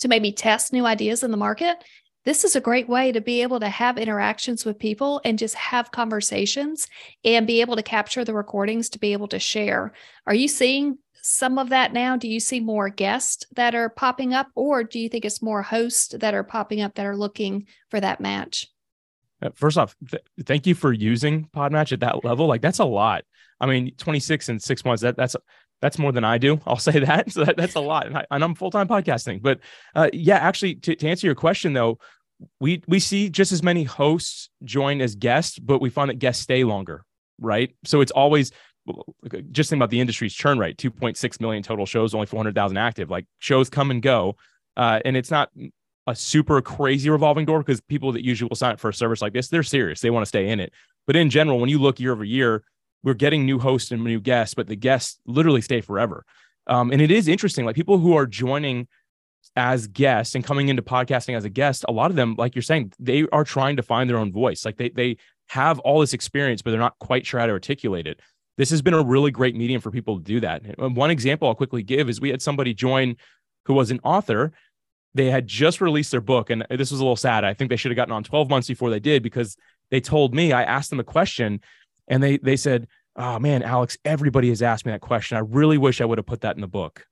to 0.00 0.08
maybe 0.08 0.32
test 0.32 0.72
new 0.72 0.86
ideas 0.86 1.22
in 1.22 1.30
the 1.30 1.36
market, 1.36 1.82
this 2.24 2.44
is 2.44 2.54
a 2.54 2.60
great 2.60 2.88
way 2.88 3.12
to 3.12 3.20
be 3.20 3.40
able 3.42 3.60
to 3.60 3.68
have 3.68 3.96
interactions 3.96 4.64
with 4.64 4.78
people 4.78 5.20
and 5.24 5.38
just 5.38 5.54
have 5.54 5.90
conversations 5.90 6.86
and 7.24 7.46
be 7.46 7.62
able 7.62 7.76
to 7.76 7.82
capture 7.82 8.24
the 8.24 8.34
recordings 8.34 8.90
to 8.90 8.98
be 8.98 9.12
able 9.12 9.28
to 9.28 9.38
share. 9.38 9.92
Are 10.26 10.34
you 10.34 10.46
seeing 10.46 10.98
some 11.22 11.58
of 11.58 11.70
that 11.70 11.92
now? 11.92 12.16
Do 12.16 12.28
you 12.28 12.40
see 12.40 12.60
more 12.60 12.88
guests 12.90 13.44
that 13.56 13.74
are 13.74 13.88
popping 13.88 14.34
up, 14.34 14.48
or 14.54 14.84
do 14.84 14.98
you 14.98 15.08
think 15.08 15.24
it's 15.24 15.42
more 15.42 15.62
hosts 15.62 16.14
that 16.18 16.34
are 16.34 16.44
popping 16.44 16.82
up 16.82 16.94
that 16.94 17.06
are 17.06 17.16
looking 17.16 17.66
for 17.90 18.00
that 18.00 18.20
match? 18.20 18.68
Uh, 19.42 19.50
first 19.54 19.78
off, 19.78 19.96
th- 20.10 20.22
thank 20.44 20.66
you 20.66 20.74
for 20.74 20.92
using 20.92 21.46
Podmatch 21.54 21.92
at 21.92 22.00
that 22.00 22.24
level. 22.24 22.46
Like 22.46 22.60
that's 22.60 22.78
a 22.78 22.84
lot. 22.84 23.24
I 23.60 23.66
mean, 23.66 23.94
26 23.96 24.48
in 24.48 24.58
six 24.58 24.84
months. 24.84 25.02
That 25.02 25.16
that's 25.16 25.36
that's 25.80 25.98
more 25.98 26.12
than 26.12 26.24
I 26.24 26.38
do. 26.38 26.60
I'll 26.66 26.76
say 26.76 27.00
that. 27.00 27.32
So 27.32 27.44
that, 27.44 27.56
that's 27.56 27.74
a 27.74 27.80
lot. 27.80 28.06
And, 28.06 28.16
I, 28.16 28.26
am 28.30 28.54
full 28.54 28.70
time 28.70 28.88
podcasting. 28.88 29.42
But 29.42 29.60
uh, 29.94 30.10
yeah, 30.12 30.36
actually, 30.36 30.76
to, 30.76 30.94
to 30.94 31.08
answer 31.08 31.26
your 31.26 31.34
question 31.34 31.72
though, 31.72 31.98
we 32.58 32.82
we 32.86 33.00
see 33.00 33.28
just 33.28 33.52
as 33.52 33.62
many 33.62 33.84
hosts 33.84 34.48
join 34.64 35.00
as 35.00 35.14
guests, 35.14 35.58
but 35.58 35.80
we 35.80 35.90
find 35.90 36.10
that 36.10 36.18
guests 36.18 36.42
stay 36.42 36.64
longer, 36.64 37.04
right? 37.38 37.74
So 37.84 38.00
it's 38.00 38.12
always 38.12 38.52
just 39.52 39.70
think 39.70 39.78
about 39.78 39.90
the 39.90 40.00
industry's 40.00 40.34
churn 40.34 40.58
rate 40.58 40.76
2.6 40.78 41.40
million 41.40 41.62
total 41.62 41.84
shows 41.84 42.14
only 42.14 42.26
400000 42.26 42.76
active 42.78 43.10
like 43.10 43.26
shows 43.38 43.68
come 43.68 43.90
and 43.90 44.02
go 44.02 44.34
uh, 44.76 44.98
and 45.04 45.16
it's 45.16 45.30
not 45.30 45.50
a 46.06 46.14
super 46.14 46.60
crazy 46.60 47.08
revolving 47.10 47.46
door 47.46 47.60
because 47.60 47.80
people 47.80 48.12
that 48.12 48.24
usually 48.24 48.48
will 48.48 48.56
sign 48.56 48.72
up 48.72 48.80
for 48.80 48.90
a 48.90 48.94
service 48.94 49.22
like 49.22 49.32
this, 49.32 49.48
they're 49.48 49.62
serious. 49.62 50.00
They 50.00 50.10
want 50.10 50.22
to 50.24 50.28
stay 50.28 50.48
in 50.48 50.60
it. 50.60 50.72
But 51.06 51.16
in 51.16 51.30
general, 51.30 51.58
when 51.58 51.68
you 51.68 51.78
look 51.78 52.00
year 52.00 52.12
over 52.12 52.24
year, 52.24 52.62
we're 53.02 53.14
getting 53.14 53.44
new 53.46 53.58
hosts 53.58 53.90
and 53.90 54.02
new 54.04 54.20
guests, 54.20 54.54
but 54.54 54.66
the 54.66 54.76
guests 54.76 55.18
literally 55.26 55.60
stay 55.60 55.80
forever. 55.80 56.24
Um, 56.66 56.92
and 56.92 57.00
it 57.00 57.10
is 57.10 57.28
interesting, 57.28 57.64
like 57.64 57.76
people 57.76 57.98
who 57.98 58.16
are 58.16 58.26
joining 58.26 58.88
as 59.56 59.86
guests 59.86 60.34
and 60.34 60.44
coming 60.44 60.68
into 60.68 60.82
podcasting 60.82 61.36
as 61.36 61.44
a 61.44 61.48
guest, 61.48 61.84
a 61.88 61.92
lot 61.92 62.10
of 62.10 62.16
them, 62.16 62.34
like 62.38 62.54
you're 62.54 62.62
saying, 62.62 62.92
they 62.98 63.26
are 63.32 63.44
trying 63.44 63.76
to 63.76 63.82
find 63.82 64.08
their 64.08 64.18
own 64.18 64.32
voice. 64.32 64.64
Like 64.64 64.76
they 64.76 64.90
they 64.90 65.16
have 65.48 65.78
all 65.80 66.00
this 66.00 66.12
experience, 66.12 66.62
but 66.62 66.70
they're 66.70 66.78
not 66.78 66.98
quite 67.00 67.26
sure 67.26 67.40
how 67.40 67.46
to 67.46 67.52
articulate 67.52 68.06
it. 68.06 68.20
This 68.56 68.70
has 68.70 68.82
been 68.82 68.94
a 68.94 69.02
really 69.02 69.30
great 69.30 69.56
medium 69.56 69.80
for 69.80 69.90
people 69.90 70.18
to 70.18 70.22
do 70.22 70.40
that. 70.40 70.62
One 70.78 71.10
example 71.10 71.48
I'll 71.48 71.54
quickly 71.54 71.82
give 71.82 72.08
is 72.08 72.20
we 72.20 72.28
had 72.28 72.42
somebody 72.42 72.74
join 72.74 73.16
who 73.64 73.74
was 73.74 73.90
an 73.90 74.00
author 74.04 74.52
they 75.14 75.30
had 75.30 75.46
just 75.46 75.80
released 75.80 76.10
their 76.10 76.20
book 76.20 76.50
and 76.50 76.64
this 76.70 76.90
was 76.90 77.00
a 77.00 77.02
little 77.02 77.16
sad 77.16 77.44
i 77.44 77.54
think 77.54 77.70
they 77.70 77.76
should 77.76 77.90
have 77.90 77.96
gotten 77.96 78.12
on 78.12 78.24
12 78.24 78.48
months 78.48 78.68
before 78.68 78.90
they 78.90 79.00
did 79.00 79.22
because 79.22 79.56
they 79.90 80.00
told 80.00 80.34
me 80.34 80.52
i 80.52 80.62
asked 80.62 80.90
them 80.90 81.00
a 81.00 81.04
question 81.04 81.60
and 82.10 82.22
they 82.22 82.36
they 82.38 82.56
said 82.56 82.86
oh 83.16 83.38
man 83.38 83.62
alex 83.62 83.96
everybody 84.04 84.48
has 84.48 84.60
asked 84.60 84.84
me 84.84 84.92
that 84.92 85.00
question 85.00 85.36
i 85.36 85.40
really 85.40 85.78
wish 85.78 86.00
i 86.00 86.04
would 86.04 86.18
have 86.18 86.26
put 86.26 86.42
that 86.42 86.56
in 86.56 86.60
the 86.60 86.68
book 86.68 87.06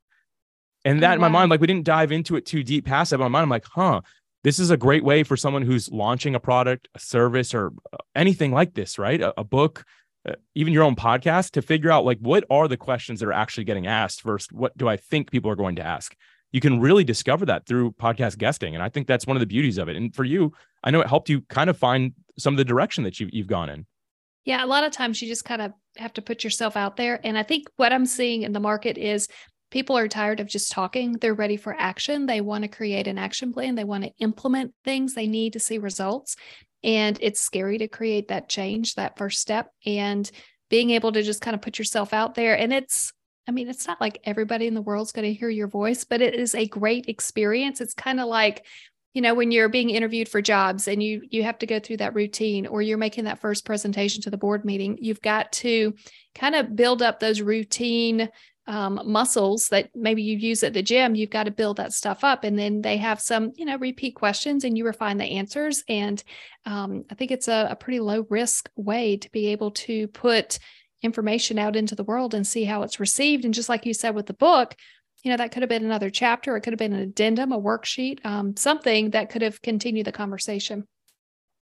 and 0.84 1.02
that 1.02 1.08
wow. 1.08 1.14
in 1.14 1.20
my 1.20 1.28
mind 1.28 1.50
like 1.50 1.60
we 1.60 1.66
didn't 1.66 1.84
dive 1.84 2.12
into 2.12 2.36
it 2.36 2.44
too 2.44 2.62
deep 2.62 2.84
past 2.84 3.10
that 3.10 3.16
in 3.16 3.20
my 3.20 3.28
mind 3.28 3.44
i'm 3.44 3.48
like 3.48 3.64
huh 3.72 4.00
this 4.44 4.58
is 4.58 4.70
a 4.70 4.76
great 4.76 5.02
way 5.02 5.22
for 5.22 5.36
someone 5.36 5.62
who's 5.62 5.90
launching 5.90 6.34
a 6.34 6.40
product 6.40 6.88
a 6.94 6.98
service 6.98 7.54
or 7.54 7.72
uh, 7.92 7.96
anything 8.14 8.52
like 8.52 8.74
this 8.74 8.98
right 8.98 9.20
a, 9.22 9.40
a 9.40 9.44
book 9.44 9.84
uh, 10.28 10.34
even 10.54 10.72
your 10.72 10.82
own 10.82 10.96
podcast 10.96 11.52
to 11.52 11.62
figure 11.62 11.90
out 11.90 12.04
like 12.04 12.18
what 12.18 12.44
are 12.50 12.68
the 12.68 12.76
questions 12.76 13.20
that 13.20 13.26
are 13.26 13.32
actually 13.32 13.64
getting 13.64 13.86
asked 13.86 14.22
versus 14.22 14.48
what 14.52 14.76
do 14.76 14.88
i 14.88 14.96
think 14.96 15.30
people 15.30 15.50
are 15.50 15.56
going 15.56 15.76
to 15.76 15.82
ask 15.82 16.14
you 16.52 16.60
can 16.60 16.80
really 16.80 17.04
discover 17.04 17.46
that 17.46 17.66
through 17.66 17.92
podcast 17.92 18.38
guesting. 18.38 18.74
And 18.74 18.82
I 18.82 18.88
think 18.88 19.06
that's 19.06 19.26
one 19.26 19.36
of 19.36 19.40
the 19.40 19.46
beauties 19.46 19.78
of 19.78 19.88
it. 19.88 19.96
And 19.96 20.14
for 20.14 20.24
you, 20.24 20.52
I 20.82 20.90
know 20.90 21.00
it 21.00 21.06
helped 21.06 21.28
you 21.28 21.42
kind 21.42 21.68
of 21.68 21.76
find 21.76 22.12
some 22.38 22.54
of 22.54 22.58
the 22.58 22.64
direction 22.64 23.04
that 23.04 23.20
you, 23.20 23.28
you've 23.32 23.46
gone 23.46 23.68
in. 23.68 23.86
Yeah, 24.44 24.64
a 24.64 24.66
lot 24.66 24.84
of 24.84 24.92
times 24.92 25.20
you 25.20 25.28
just 25.28 25.44
kind 25.44 25.60
of 25.60 25.72
have 25.96 26.12
to 26.14 26.22
put 26.22 26.44
yourself 26.44 26.76
out 26.76 26.96
there. 26.96 27.20
And 27.22 27.36
I 27.36 27.42
think 27.42 27.68
what 27.76 27.92
I'm 27.92 28.06
seeing 28.06 28.42
in 28.42 28.52
the 28.52 28.60
market 28.60 28.96
is 28.96 29.28
people 29.70 29.98
are 29.98 30.08
tired 30.08 30.40
of 30.40 30.46
just 30.46 30.72
talking. 30.72 31.12
They're 31.12 31.34
ready 31.34 31.56
for 31.56 31.74
action. 31.78 32.26
They 32.26 32.40
want 32.40 32.62
to 32.62 32.68
create 32.68 33.06
an 33.06 33.18
action 33.18 33.52
plan, 33.52 33.74
they 33.74 33.84
want 33.84 34.04
to 34.04 34.12
implement 34.18 34.74
things, 34.84 35.14
they 35.14 35.26
need 35.26 35.52
to 35.54 35.60
see 35.60 35.78
results. 35.78 36.36
And 36.82 37.18
it's 37.20 37.40
scary 37.40 37.78
to 37.78 37.88
create 37.88 38.28
that 38.28 38.48
change, 38.48 38.94
that 38.94 39.18
first 39.18 39.40
step. 39.40 39.70
And 39.84 40.30
being 40.70 40.90
able 40.90 41.12
to 41.12 41.22
just 41.22 41.40
kind 41.40 41.54
of 41.54 41.62
put 41.62 41.78
yourself 41.78 42.12
out 42.12 42.34
there. 42.34 42.56
And 42.56 42.72
it's 42.72 43.12
I 43.48 43.50
mean, 43.50 43.68
it's 43.68 43.86
not 43.86 43.98
like 43.98 44.20
everybody 44.24 44.66
in 44.66 44.74
the 44.74 44.82
world's 44.82 45.12
going 45.12 45.24
to 45.24 45.32
hear 45.32 45.48
your 45.48 45.68
voice, 45.68 46.04
but 46.04 46.20
it 46.20 46.34
is 46.34 46.54
a 46.54 46.66
great 46.66 47.08
experience. 47.08 47.80
It's 47.80 47.94
kind 47.94 48.20
of 48.20 48.28
like, 48.28 48.66
you 49.14 49.22
know, 49.22 49.34
when 49.34 49.50
you're 49.50 49.68
being 49.68 49.90
interviewed 49.90 50.28
for 50.28 50.42
jobs 50.42 50.86
and 50.86 51.02
you 51.02 51.22
you 51.30 51.42
have 51.42 51.58
to 51.58 51.66
go 51.66 51.80
through 51.80 51.96
that 51.98 52.14
routine 52.14 52.66
or 52.66 52.82
you're 52.82 52.98
making 52.98 53.24
that 53.24 53.40
first 53.40 53.64
presentation 53.64 54.22
to 54.22 54.30
the 54.30 54.36
board 54.36 54.64
meeting, 54.64 54.98
you've 55.00 55.22
got 55.22 55.50
to 55.52 55.94
kind 56.34 56.54
of 56.54 56.76
build 56.76 57.02
up 57.02 57.18
those 57.18 57.40
routine 57.40 58.28
um, 58.68 59.00
muscles 59.06 59.70
that 59.70 59.88
maybe 59.94 60.22
you 60.22 60.36
use 60.36 60.62
at 60.62 60.74
the 60.74 60.82
gym, 60.82 61.14
you've 61.14 61.30
got 61.30 61.44
to 61.44 61.50
build 61.50 61.78
that 61.78 61.94
stuff 61.94 62.22
up. 62.22 62.44
And 62.44 62.58
then 62.58 62.82
they 62.82 62.98
have 62.98 63.18
some, 63.18 63.52
you 63.56 63.64
know, 63.64 63.78
repeat 63.78 64.14
questions 64.14 64.62
and 64.62 64.76
you 64.76 64.84
refine 64.84 65.16
the 65.16 65.24
answers. 65.24 65.82
And 65.88 66.22
um, 66.66 67.04
I 67.10 67.14
think 67.14 67.30
it's 67.30 67.48
a, 67.48 67.68
a 67.70 67.76
pretty 67.76 67.98
low 67.98 68.26
risk 68.28 68.68
way 68.76 69.16
to 69.16 69.30
be 69.30 69.48
able 69.48 69.70
to 69.70 70.06
put 70.08 70.58
information 71.00 71.58
out 71.58 71.76
into 71.76 71.94
the 71.94 72.04
world 72.04 72.34
and 72.34 72.46
see 72.46 72.64
how 72.64 72.82
it's 72.82 73.00
received. 73.00 73.46
And 73.46 73.54
just 73.54 73.70
like 73.70 73.86
you 73.86 73.94
said 73.94 74.14
with 74.14 74.26
the 74.26 74.34
book, 74.34 74.76
you 75.22 75.30
know, 75.30 75.36
that 75.36 75.52
could 75.52 75.62
have 75.62 75.68
been 75.68 75.84
another 75.84 76.10
chapter. 76.10 76.56
It 76.56 76.62
could 76.62 76.72
have 76.72 76.78
been 76.78 76.92
an 76.92 77.00
addendum, 77.00 77.52
a 77.52 77.60
worksheet, 77.60 78.24
um, 78.24 78.56
something 78.56 79.10
that 79.10 79.30
could 79.30 79.42
have 79.42 79.60
continued 79.62 80.06
the 80.06 80.12
conversation. 80.12 80.86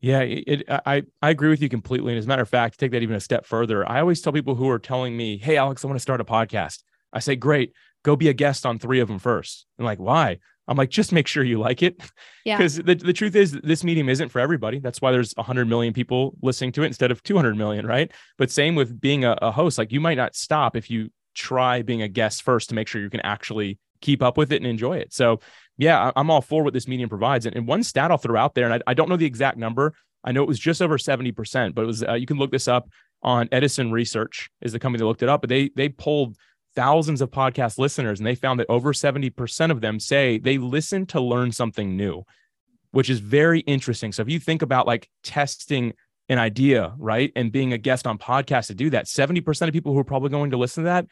Yeah, 0.02 0.20
it, 0.20 0.64
I 0.70 1.04
I 1.22 1.30
agree 1.30 1.50
with 1.50 1.62
you 1.62 1.70
completely. 1.70 2.12
And 2.12 2.20
as 2.20 2.25
a 2.25 2.28
matter 2.28 2.42
of 2.42 2.50
fact, 2.50 2.80
take 2.80 2.92
that 2.92 3.02
even 3.02 3.16
a 3.16 3.20
step 3.20 3.46
further. 3.46 3.90
I 3.90 4.02
always 4.02 4.22
tell 4.22 4.34
people 4.34 4.56
who 4.56 4.70
are 4.70 4.80
telling 4.80 5.16
me, 5.16 5.38
"Hey, 5.38 5.58
Alex, 5.58 5.84
I 5.84 5.88
want 5.88 5.96
to 5.96 6.02
start 6.02 6.22
a 6.22 6.25
podcast." 6.25 6.84
I 7.14 7.20
say, 7.20 7.36
"Great, 7.36 7.72
go 8.06 8.16
be 8.16 8.30
a 8.30 8.34
guest 8.34 8.66
on 8.66 8.78
three 8.78 9.00
of 9.00 9.08
them 9.08 9.20
first. 9.20 9.66
And 9.78 9.86
like, 9.86 10.00
why? 10.00 10.38
I'm 10.68 10.78
like, 10.78 10.92
just 10.92 11.12
make 11.12 11.28
sure 11.28 11.44
you 11.44 11.60
like 11.60 11.84
it. 11.84 12.02
Yeah. 12.46 12.58
Because 12.58 12.75
the, 12.75 12.94
the 12.94 13.14
truth 13.14 13.36
is, 13.36 13.54
this 13.64 13.84
medium 13.84 14.08
isn't 14.08 14.30
for 14.30 14.40
everybody. 14.40 14.78
That's 14.78 15.02
why 15.02 15.12
there's 15.12 15.34
100 15.34 15.68
million 15.68 15.94
people 15.94 16.38
listening 16.44 16.72
to 16.74 16.84
it 16.84 16.86
instead 16.86 17.10
of 17.10 17.24
200 17.24 17.58
million, 17.58 17.88
right? 17.88 18.12
But 18.38 18.52
same 18.52 18.75
with 18.75 19.02
being 19.02 19.25
a, 19.25 19.36
a 19.42 19.52
host. 19.52 19.80
Like, 19.80 19.92
you 19.92 20.00
might 20.00 20.18
not 20.18 20.36
stop 20.36 20.75
if 20.75 20.92
you 20.92 21.10
try 21.36 21.82
being 21.82 22.01
a 22.01 22.08
guest 22.08 22.44
first 22.44 22.70
to 22.70 22.75
make 22.75 22.88
sure 22.88 23.01
you 23.01 23.10
can 23.10 23.22
actually 23.22 23.77
keep 24.01 24.22
up 24.22 24.38
with 24.38 24.51
it 24.51 24.58
and 24.58 24.68
enjoy 24.68 24.98
it. 24.98 25.13
So, 25.13 25.39
yeah, 25.77 26.12
I'm 26.15 26.30
all 26.30 26.42
for 26.42 26.63
what 26.63 26.74
this 26.74 26.88
medium 26.88 27.10
provides. 27.10 27.46
And, 27.46 27.56
and 27.56 27.68
one 27.68 27.84
stat 27.84 28.12
I'll 28.12 28.18
throw 28.18 28.39
out 28.39 28.56
there, 28.56 28.65
and 28.65 28.75
I, 28.75 28.92
I, 28.92 28.94
don't 28.94 29.10
know 29.10 29.18
the 29.18 29.25
exact 29.25 29.58
number. 29.58 29.94
I 30.24 30.32
know 30.32 30.42
it 30.42 30.48
was 30.48 30.60
just 30.60 30.82
over 30.82 30.98
70%, 30.98 31.75
but 31.75 31.82
it 31.82 31.86
was, 31.86 32.04
uh, 32.04 32.13
you 32.13 32.25
can 32.25 32.38
look 32.38 32.51
this 32.51 32.68
up 32.68 32.89
on 33.22 33.50
Edison 33.51 33.92
Research, 33.92 34.50
is 34.62 34.72
the 34.72 34.80
company 34.80 35.00
that 35.00 35.06
looked 35.06 35.24
it 35.24 35.30
up, 35.30 35.42
but 35.42 35.50
they, 35.50 35.70
they 35.75 35.89
pulled 35.89 36.38
thousands 36.75 37.22
of 37.22 37.32
podcast 37.32 37.77
listeners, 37.77 38.20
and 38.20 38.27
they 38.27 38.36
found 38.36 38.60
that 38.60 38.68
over 38.70 38.94
70% 38.94 39.72
of 39.72 39.82
them 39.82 40.00
say 40.00 40.38
they 40.38 40.58
listen 40.58 41.06
to 41.08 41.20
learn 41.20 41.51
something 41.51 41.96
new, 41.98 42.24
which 42.92 43.10
is 43.10 43.20
very 43.20 43.62
interesting. 43.62 44.12
So 44.12 44.22
if 44.22 44.30
you 44.30 44.39
think 44.39 44.62
about 44.62 44.88
like 44.88 45.10
testing 45.24 45.94
an 46.30 46.39
idea, 46.39 46.94
right, 46.98 47.32
and 47.36 47.51
being 47.51 47.74
a 47.74 47.77
guest 47.77 48.08
on 48.08 48.18
podcast 48.18 48.68
to 48.68 48.75
do 48.75 48.89
that, 48.92 49.06
70% 49.06 49.68
of 49.68 49.74
people 49.74 49.94
who 49.94 50.00
are 50.00 50.06
probably 50.06 50.30
going 50.30 50.51
to 50.51 50.58
listen 50.58 50.84
to 50.84 50.89
that, 50.89 51.06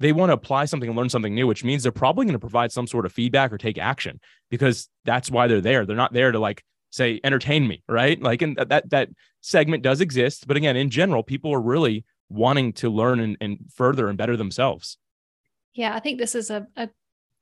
they 0.00 0.12
want 0.12 0.30
to 0.30 0.34
apply 0.34 0.64
something 0.64 0.88
and 0.88 0.98
learn 0.98 1.10
something 1.10 1.34
new, 1.34 1.46
which 1.46 1.62
means 1.62 1.82
they're 1.82 1.92
probably 1.92 2.24
going 2.24 2.32
to 2.32 2.40
provide 2.40 2.72
some 2.72 2.86
sort 2.86 3.06
of 3.06 3.12
feedback 3.12 3.52
or 3.52 3.58
take 3.58 3.78
action 3.78 4.18
because 4.50 4.88
that's 5.04 5.30
why 5.30 5.46
they're 5.46 5.60
there. 5.60 5.86
They're 5.86 5.94
not 5.94 6.12
there 6.12 6.32
to 6.32 6.38
like 6.38 6.64
say 6.90 7.20
entertain 7.22 7.68
me, 7.68 7.82
right? 7.88 8.20
Like, 8.20 8.42
and 8.42 8.56
that 8.56 8.90
that 8.90 9.10
segment 9.42 9.82
does 9.82 10.00
exist, 10.00 10.46
but 10.48 10.56
again, 10.56 10.76
in 10.76 10.90
general, 10.90 11.22
people 11.22 11.52
are 11.54 11.60
really 11.60 12.04
wanting 12.28 12.72
to 12.72 12.88
learn 12.88 13.20
and, 13.20 13.36
and 13.40 13.58
further 13.74 14.08
and 14.08 14.16
better 14.16 14.36
themselves. 14.36 14.96
Yeah, 15.74 15.94
I 15.94 16.00
think 16.00 16.18
this 16.18 16.34
is 16.34 16.50
a, 16.50 16.66
a 16.76 16.88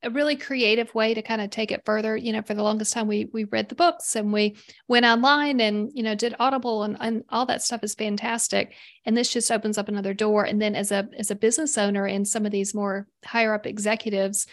a 0.01 0.09
really 0.09 0.35
creative 0.35 0.93
way 0.95 1.13
to 1.13 1.21
kind 1.21 1.41
of 1.41 1.49
take 1.49 1.71
it 1.71 1.83
further. 1.85 2.15
You 2.15 2.33
know, 2.33 2.41
for 2.41 2.53
the 2.53 2.63
longest 2.63 2.93
time 2.93 3.07
we 3.07 3.29
we 3.33 3.43
read 3.45 3.69
the 3.69 3.75
books 3.75 4.15
and 4.15 4.31
we 4.31 4.55
went 4.87 5.05
online 5.05 5.59
and 5.59 5.91
you 5.93 6.03
know 6.03 6.15
did 6.15 6.35
Audible 6.39 6.83
and, 6.83 6.97
and 6.99 7.23
all 7.29 7.45
that 7.47 7.61
stuff 7.61 7.83
is 7.83 7.95
fantastic. 7.95 8.73
And 9.05 9.15
this 9.15 9.31
just 9.31 9.51
opens 9.51 9.77
up 9.77 9.87
another 9.87 10.13
door. 10.13 10.45
And 10.45 10.61
then 10.61 10.75
as 10.75 10.91
a 10.91 11.07
as 11.17 11.31
a 11.31 11.35
business 11.35 11.77
owner 11.77 12.05
and 12.05 12.27
some 12.27 12.45
of 12.45 12.51
these 12.51 12.73
more 12.73 13.07
higher 13.25 13.53
up 13.53 13.65
executives, 13.65 14.47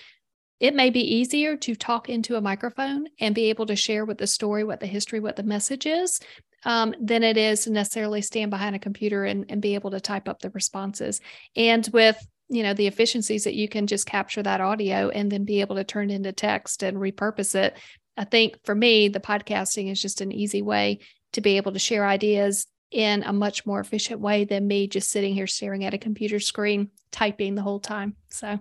it 0.58 0.74
may 0.74 0.90
be 0.90 1.16
easier 1.16 1.56
to 1.56 1.74
talk 1.74 2.08
into 2.08 2.36
a 2.36 2.40
microphone 2.40 3.06
and 3.20 3.34
be 3.34 3.50
able 3.50 3.66
to 3.66 3.76
share 3.76 4.04
what 4.04 4.18
the 4.18 4.26
story, 4.26 4.64
what 4.64 4.80
the 4.80 4.86
history, 4.86 5.20
what 5.20 5.36
the 5.36 5.42
message 5.42 5.86
is, 5.86 6.18
um, 6.64 6.94
than 7.00 7.22
it 7.22 7.36
is 7.36 7.64
to 7.64 7.70
necessarily 7.70 8.22
stand 8.22 8.50
behind 8.50 8.74
a 8.74 8.80
computer 8.80 9.24
and, 9.24 9.44
and 9.50 9.60
be 9.60 9.74
able 9.74 9.90
to 9.90 10.00
type 10.00 10.28
up 10.28 10.40
the 10.40 10.50
responses. 10.50 11.20
And 11.54 11.86
with 11.92 12.18
you 12.48 12.62
know 12.62 12.74
the 12.74 12.86
efficiencies 12.86 13.44
that 13.44 13.54
you 13.54 13.68
can 13.68 13.86
just 13.86 14.06
capture 14.06 14.42
that 14.42 14.60
audio 14.60 15.08
and 15.08 15.30
then 15.30 15.44
be 15.44 15.60
able 15.60 15.76
to 15.76 15.84
turn 15.84 16.10
into 16.10 16.32
text 16.32 16.82
and 16.82 16.96
repurpose 16.96 17.54
it 17.54 17.76
i 18.16 18.24
think 18.24 18.56
for 18.64 18.74
me 18.74 19.08
the 19.08 19.20
podcasting 19.20 19.90
is 19.90 20.00
just 20.00 20.20
an 20.20 20.32
easy 20.32 20.62
way 20.62 20.98
to 21.32 21.40
be 21.40 21.56
able 21.56 21.72
to 21.72 21.78
share 21.78 22.06
ideas 22.06 22.66
in 22.90 23.22
a 23.24 23.32
much 23.32 23.66
more 23.66 23.80
efficient 23.80 24.20
way 24.20 24.44
than 24.44 24.66
me 24.66 24.86
just 24.86 25.10
sitting 25.10 25.34
here 25.34 25.46
staring 25.46 25.84
at 25.84 25.94
a 25.94 25.98
computer 25.98 26.38
screen 26.38 26.88
typing 27.10 27.54
the 27.54 27.62
whole 27.62 27.80
time 27.80 28.14
so 28.30 28.58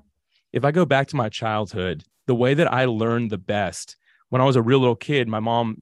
if 0.52 0.66
i 0.66 0.72
go 0.72 0.86
back 0.86 1.08
to 1.08 1.16
my 1.16 1.30
childhood 1.30 2.04
the 2.26 2.36
way 2.36 2.54
that 2.54 2.72
i 2.74 2.86
learned 2.86 3.30
the 3.30 3.38
best 3.38 3.98
when 4.30 4.42
i 4.42 4.46
was 4.46 4.56
a 4.56 4.62
real 4.62 4.80
little 4.80 4.96
kid 4.96 5.28
my 5.28 5.40
mom 5.40 5.78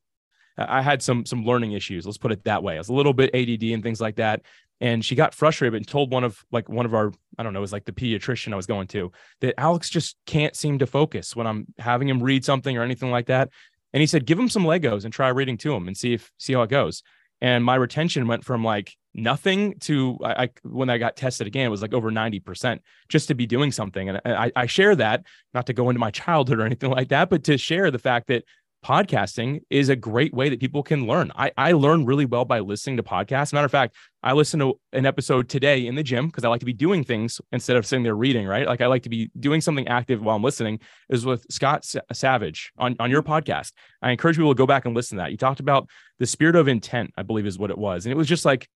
I 0.58 0.82
had 0.82 1.02
some 1.02 1.26
some 1.26 1.46
learning 1.46 1.72
issues. 1.72 2.06
Let's 2.06 2.18
put 2.18 2.32
it 2.32 2.44
that 2.44 2.62
way. 2.62 2.76
I 2.76 2.78
was 2.78 2.90
a 2.90 2.94
little 2.94 3.14
bit 3.14 3.34
ADD 3.34 3.64
and 3.72 3.82
things 3.82 4.00
like 4.00 4.18
that 4.18 4.42
and 4.82 5.06
she 5.06 5.16
got 5.16 5.34
frustrated 5.34 5.76
and 5.76 5.88
told 5.88 6.12
one 6.12 6.24
of 6.24 6.44
like 6.52 6.68
one 6.70 6.86
of 6.86 6.94
our 6.94 7.12
i 7.38 7.44
don't 7.44 7.54
know 7.54 7.60
it 7.60 7.62
was 7.62 7.74
like 7.74 7.86
the 7.86 7.92
pediatrician 7.92 8.54
i 8.54 8.56
was 8.56 8.66
going 8.66 8.88
to 8.88 9.12
that 9.42 9.54
alex 9.60 9.90
just 9.90 10.18
can't 10.26 10.56
seem 10.56 10.80
to 10.80 10.88
focus 10.88 11.36
when 11.36 11.48
i'm 11.48 11.66
having 11.78 12.10
him 12.10 12.22
read 12.22 12.44
something 12.44 12.78
or 12.78 12.84
anything 12.84 13.12
like 13.12 13.28
that. 13.28 13.50
And 13.94 14.02
he 14.02 14.08
said 14.08 14.26
give 14.26 14.40
him 14.40 14.50
some 14.50 14.64
legos 14.64 15.06
and 15.06 15.14
try 15.14 15.30
reading 15.30 15.58
to 15.60 15.74
him 15.74 15.88
and 15.88 15.96
see 15.96 16.14
if 16.14 16.32
see 16.38 16.54
how 16.54 16.64
it 16.64 16.70
goes. 16.70 17.04
And 17.42 17.64
my 17.64 17.76
retention 17.76 18.28
went 18.28 18.44
from 18.44 18.64
like 18.64 18.96
nothing 19.14 19.78
to 19.82 20.18
I, 20.24 20.44
I 20.44 20.50
when 20.64 20.90
I 20.90 20.98
got 20.98 21.16
tested 21.16 21.46
again 21.46 21.68
it 21.68 21.70
was 21.70 21.82
like 21.82 21.94
over 21.94 22.12
90% 22.12 22.80
just 23.10 23.28
to 23.28 23.36
be 23.36 23.46
doing 23.46 23.72
something. 23.72 24.10
And 24.10 24.22
I, 24.26 24.52
I 24.56 24.66
share 24.66 24.96
that 24.96 25.26
not 25.54 25.68
to 25.68 25.74
go 25.74 25.90
into 25.90 26.00
my 26.00 26.12
childhood 26.24 26.60
or 26.60 26.66
anything 26.66 26.90
like 26.90 27.10
that 27.10 27.30
but 27.30 27.44
to 27.46 27.58
share 27.58 27.92
the 27.92 28.00
fact 28.00 28.28
that 28.28 28.44
podcasting 28.84 29.62
is 29.70 29.90
a 29.90 29.96
great 29.96 30.34
way 30.34 30.50
that 30.50 30.60
people 30.60 30.84
can 30.84 31.08
learn. 31.08 31.32
I, 31.36 31.52
I 31.58 31.72
learn 31.72 32.06
really 32.06 32.26
well 32.26 32.46
by 32.46 32.60
listening 32.60 32.98
to 32.98 33.04
podcasts. 33.04 33.54
Matter 33.54 33.66
of 33.66 33.72
fact, 33.72 33.96
I 34.22 34.34
listened 34.34 34.62
to 34.62 34.80
an 34.92 35.06
episode 35.06 35.50
today 35.50 35.88
in 35.88 35.96
the 35.96 36.04
gym 36.04 36.28
because 36.28 36.44
I 36.44 36.50
like 36.50 36.60
to 36.60 36.66
be 36.66 36.74
doing 36.74 37.04
things 37.04 37.40
instead 37.52 37.78
of 37.78 37.86
sitting 37.86 38.04
there 38.04 38.16
reading, 38.16 38.46
right? 38.46 38.68
Like 38.68 38.82
I 38.82 38.88
like 38.88 39.04
to 39.04 39.10
be 39.10 39.32
doing 39.40 39.62
something 39.62 39.88
active 39.88 40.22
while 40.22 40.36
I'm 40.36 40.44
listening 40.44 40.80
is 41.10 41.26
with 41.26 41.46
Scott 41.50 41.86
Savage 42.12 42.72
on, 42.78 42.96
on 43.00 43.10
your 43.10 43.24
podcast. 43.24 43.72
I 44.02 44.12
encourage 44.12 44.36
people 44.36 44.54
to 44.54 44.58
go 44.58 44.68
back 44.68 44.86
and 44.86 44.94
listen 44.94 45.18
to 45.18 45.24
that. 45.24 45.32
You 45.32 45.38
talked 45.38 45.60
about 45.62 45.88
the 46.20 46.28
spirit 46.28 46.56
of 46.56 46.68
intent, 46.68 47.12
I 47.18 47.24
believe 47.24 47.46
is 47.46 47.58
what 47.58 47.72
it 47.72 47.78
was. 47.78 48.06
And 48.06 48.12
it 48.12 48.18
was 48.18 48.28
just 48.28 48.46
like 48.46 48.68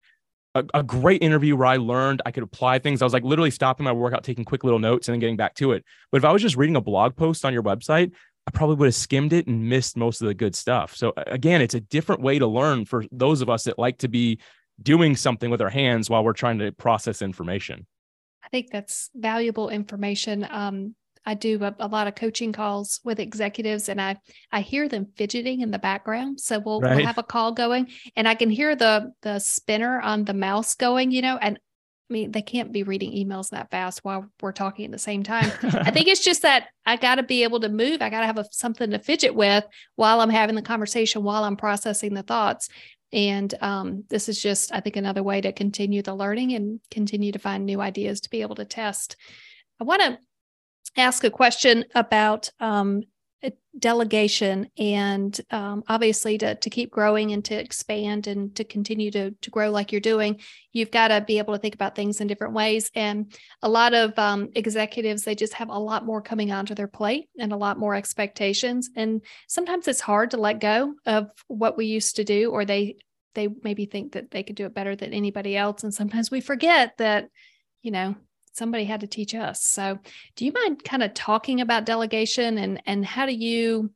a, 0.55 0.63
a 0.73 0.83
great 0.83 1.21
interview 1.21 1.55
where 1.55 1.67
I 1.67 1.77
learned 1.77 2.21
I 2.25 2.31
could 2.31 2.43
apply 2.43 2.79
things. 2.79 3.01
I 3.01 3.05
was 3.05 3.13
like 3.13 3.23
literally 3.23 3.51
stopping 3.51 3.83
my 3.83 3.91
workout, 3.91 4.23
taking 4.23 4.45
quick 4.45 4.63
little 4.63 4.79
notes 4.79 5.07
and 5.07 5.13
then 5.13 5.19
getting 5.19 5.37
back 5.37 5.53
to 5.55 5.73
it. 5.73 5.83
But 6.11 6.17
if 6.17 6.25
I 6.25 6.31
was 6.31 6.41
just 6.41 6.55
reading 6.55 6.75
a 6.75 6.81
blog 6.81 7.15
post 7.15 7.45
on 7.45 7.53
your 7.53 7.63
website, 7.63 8.11
I 8.47 8.49
probably 8.51 8.77
would 8.77 8.87
have 8.87 8.95
skimmed 8.95 9.33
it 9.33 9.45
and 9.47 9.67
missed 9.67 9.97
most 9.97 10.21
of 10.21 10.27
the 10.27 10.33
good 10.33 10.55
stuff. 10.55 10.95
So 10.95 11.13
again, 11.17 11.61
it's 11.61 11.73
a 11.73 11.81
different 11.81 12.21
way 12.21 12.39
to 12.39 12.47
learn 12.47 12.85
for 12.85 13.03
those 13.11 13.41
of 13.41 13.49
us 13.49 13.65
that 13.65 13.77
like 13.77 13.97
to 13.99 14.07
be 14.07 14.39
doing 14.81 15.17
something 15.17 15.51
with 15.51 15.61
our 15.61 15.69
hands 15.69 16.09
while 16.09 16.23
we're 16.23 16.31
trying 16.31 16.59
to 16.59 16.71
process 16.71 17.21
information. 17.21 17.85
I 18.43 18.47
think 18.49 18.67
that's 18.71 19.09
valuable 19.13 19.67
information. 19.67 20.47
Um, 20.49 20.95
I 21.25 21.33
do 21.33 21.61
a, 21.61 21.75
a, 21.79 21.89
lot 21.89 22.07
of 22.07 22.15
coaching 22.15 22.53
calls 22.53 23.01
with 23.03 23.19
executives 23.19 23.89
and 23.89 24.01
I 24.01 24.15
I 24.49 24.61
hear 24.61 24.87
them 24.87 25.07
fidgeting 25.17 25.59
in 25.59 25.71
the 25.71 25.79
background. 25.79 26.39
So 26.39 26.57
we'll, 26.57 26.79
right. 26.79 26.95
we'll 26.95 27.05
have 27.05 27.17
a 27.17 27.23
call 27.23 27.51
going 27.51 27.89
and 28.15 28.29
I 28.29 28.35
can 28.35 28.49
hear 28.49 28.77
the 28.77 29.11
the 29.23 29.39
spinner 29.39 29.99
on 29.99 30.23
the 30.23 30.33
mouse 30.33 30.75
going, 30.75 31.11
you 31.11 31.21
know, 31.21 31.35
and 31.35 31.59
I 32.09 32.13
mean, 32.13 32.31
they 32.31 32.41
can't 32.41 32.71
be 32.71 32.83
reading 32.83 33.11
emails 33.11 33.49
that 33.49 33.69
fast 33.69 34.03
while 34.03 34.29
we're 34.41 34.53
talking 34.53 34.85
at 34.85 34.91
the 34.91 34.97
same 34.97 35.23
time. 35.23 35.51
I 35.61 35.91
think 35.91 36.07
it's 36.07 36.23
just 36.23 36.43
that 36.43 36.67
I 36.85 36.95
got 36.95 37.15
to 37.15 37.23
be 37.23 37.43
able 37.43 37.59
to 37.59 37.69
move. 37.69 38.01
I 38.01 38.09
got 38.09 38.21
to 38.21 38.25
have 38.25 38.37
a, 38.37 38.45
something 38.51 38.91
to 38.91 38.99
fidget 38.99 39.35
with 39.35 39.65
while 39.95 40.21
I'm 40.21 40.29
having 40.29 40.55
the 40.55 40.61
conversation, 40.61 41.23
while 41.23 41.43
I'm 41.43 41.57
processing 41.57 42.13
the 42.13 42.23
thoughts. 42.23 42.69
And 43.11 43.53
um, 43.61 44.03
this 44.09 44.29
is 44.29 44.41
just, 44.41 44.73
I 44.73 44.79
think, 44.79 44.95
another 44.95 45.23
way 45.23 45.41
to 45.41 45.51
continue 45.51 46.01
the 46.01 46.15
learning 46.15 46.53
and 46.53 46.79
continue 46.91 47.31
to 47.33 47.39
find 47.39 47.65
new 47.65 47.81
ideas 47.81 48.21
to 48.21 48.29
be 48.29 48.41
able 48.41 48.55
to 48.55 48.65
test. 48.65 49.17
I 49.79 49.83
want 49.83 50.01
to 50.01 50.17
ask 50.95 51.23
a 51.23 51.29
question 51.29 51.85
about 51.93 52.49
um, 52.59 53.03
delegation 53.77 54.67
and 54.77 55.39
um, 55.51 55.83
obviously 55.87 56.37
to, 56.37 56.55
to 56.55 56.69
keep 56.69 56.89
growing 56.89 57.31
and 57.31 57.45
to 57.45 57.53
expand 57.53 58.25
and 58.25 58.55
to 58.55 58.63
continue 58.63 59.11
to, 59.11 59.31
to 59.41 59.51
grow 59.51 59.69
like 59.69 59.91
you're 59.91 60.01
doing 60.01 60.39
you've 60.77 60.91
got 60.91 61.09
to 61.09 61.21
be 61.21 61.39
able 61.39 61.53
to 61.53 61.59
think 61.59 61.73
about 61.73 61.95
things 61.95 62.21
in 62.21 62.27
different 62.27 62.53
ways. 62.53 62.91
And 62.93 63.33
a 63.61 63.69
lot 63.69 63.93
of 63.93 64.17
um, 64.17 64.49
executives 64.55 65.23
they 65.23 65.35
just 65.35 65.53
have 65.53 65.69
a 65.69 65.79
lot 65.79 66.05
more 66.05 66.21
coming 66.21 66.51
onto 66.51 66.75
their 66.75 66.87
plate 66.87 67.29
and 67.39 67.51
a 67.51 67.57
lot 67.57 67.79
more 67.79 67.95
expectations. 67.95 68.89
And 68.95 69.21
sometimes 69.47 69.87
it's 69.87 70.01
hard 70.01 70.31
to 70.31 70.37
let 70.37 70.59
go 70.59 70.93
of 71.05 71.29
what 71.47 71.77
we 71.77 71.87
used 71.87 72.15
to 72.17 72.23
do 72.23 72.51
or 72.51 72.63
they 72.63 72.97
they 73.33 73.49
maybe 73.63 73.85
think 73.85 74.13
that 74.13 74.31
they 74.31 74.41
could 74.41 74.55
do 74.55 74.65
it 74.65 74.73
better 74.73 74.95
than 74.95 75.13
anybody 75.13 75.55
else. 75.55 75.83
And 75.83 75.93
sometimes 75.93 76.31
we 76.31 76.41
forget 76.41 76.93
that 76.97 77.29
you 77.81 77.91
know 77.91 78.15
somebody 78.57 78.85
had 78.85 79.01
to 79.01 79.07
teach 79.07 79.35
us. 79.35 79.63
So, 79.63 79.99
do 80.35 80.45
you 80.45 80.51
mind 80.51 80.83
kind 80.83 81.03
of 81.03 81.13
talking 81.13 81.61
about 81.61 81.85
delegation 81.85 82.57
and 82.57 82.81
and 82.85 83.05
how 83.05 83.25
do 83.25 83.33
you, 83.33 83.91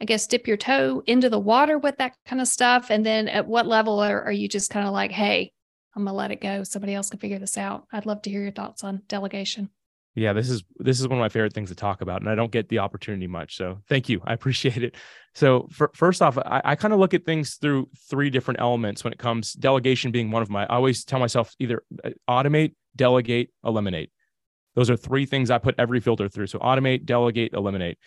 I 0.00 0.04
guess, 0.04 0.26
dip 0.26 0.46
your 0.46 0.56
toe 0.56 1.02
into 1.06 1.28
the 1.30 1.38
water 1.38 1.78
with 1.78 1.98
that 1.98 2.14
kind 2.26 2.40
of 2.40 2.48
stuff? 2.48 2.90
And 2.90 3.04
then 3.04 3.28
at 3.28 3.46
what 3.46 3.66
level 3.66 4.00
are, 4.00 4.22
are 4.22 4.32
you 4.32 4.48
just 4.48 4.70
kind 4.70 4.86
of 4.86 4.92
like, 4.92 5.12
hey, 5.12 5.52
I'm 5.94 6.04
gonna 6.04 6.16
let 6.16 6.30
it 6.30 6.40
go. 6.40 6.62
Somebody 6.62 6.94
else 6.94 7.10
can 7.10 7.20
figure 7.20 7.38
this 7.38 7.58
out. 7.58 7.86
I'd 7.92 8.06
love 8.06 8.22
to 8.22 8.30
hear 8.30 8.42
your 8.42 8.52
thoughts 8.52 8.84
on 8.84 9.02
delegation. 9.08 9.70
Yeah, 10.14 10.32
this 10.32 10.50
is 10.50 10.64
this 10.78 11.00
is 11.00 11.06
one 11.06 11.18
of 11.18 11.22
my 11.22 11.28
favorite 11.28 11.52
things 11.52 11.70
to 11.70 11.76
talk 11.76 12.00
about, 12.00 12.20
and 12.22 12.30
I 12.30 12.34
don't 12.34 12.50
get 12.50 12.68
the 12.68 12.80
opportunity 12.80 13.26
much. 13.26 13.56
So 13.56 13.80
thank 13.88 14.08
you, 14.08 14.20
I 14.24 14.32
appreciate 14.38 14.82
it. 14.82 14.96
So 15.34 15.68
for, 15.70 15.90
first 15.94 16.22
off, 16.22 16.36
I, 16.38 16.60
I 16.64 16.74
kind 16.74 16.92
of 16.92 17.00
look 17.00 17.14
at 17.14 17.24
things 17.24 17.54
through 17.54 17.88
three 18.10 18.30
different 18.30 18.60
elements 18.60 19.04
when 19.04 19.12
it 19.12 19.18
comes 19.18 19.52
delegation 19.52 20.10
being 20.10 20.30
one 20.30 20.42
of 20.42 20.50
my. 20.50 20.64
I 20.64 20.76
always 20.76 21.04
tell 21.04 21.20
myself 21.20 21.54
either 21.58 21.82
uh, 22.04 22.10
automate, 22.28 22.74
delegate, 22.98 23.50
eliminate. 23.64 24.10
Those 24.74 24.90
are 24.90 24.96
three 24.96 25.24
things 25.24 25.50
I 25.50 25.58
put 25.58 25.74
every 25.78 26.00
filter 26.00 26.28
through. 26.28 26.48
So 26.48 26.58
automate, 26.58 27.06
delegate, 27.06 27.54
eliminate. 27.54 27.98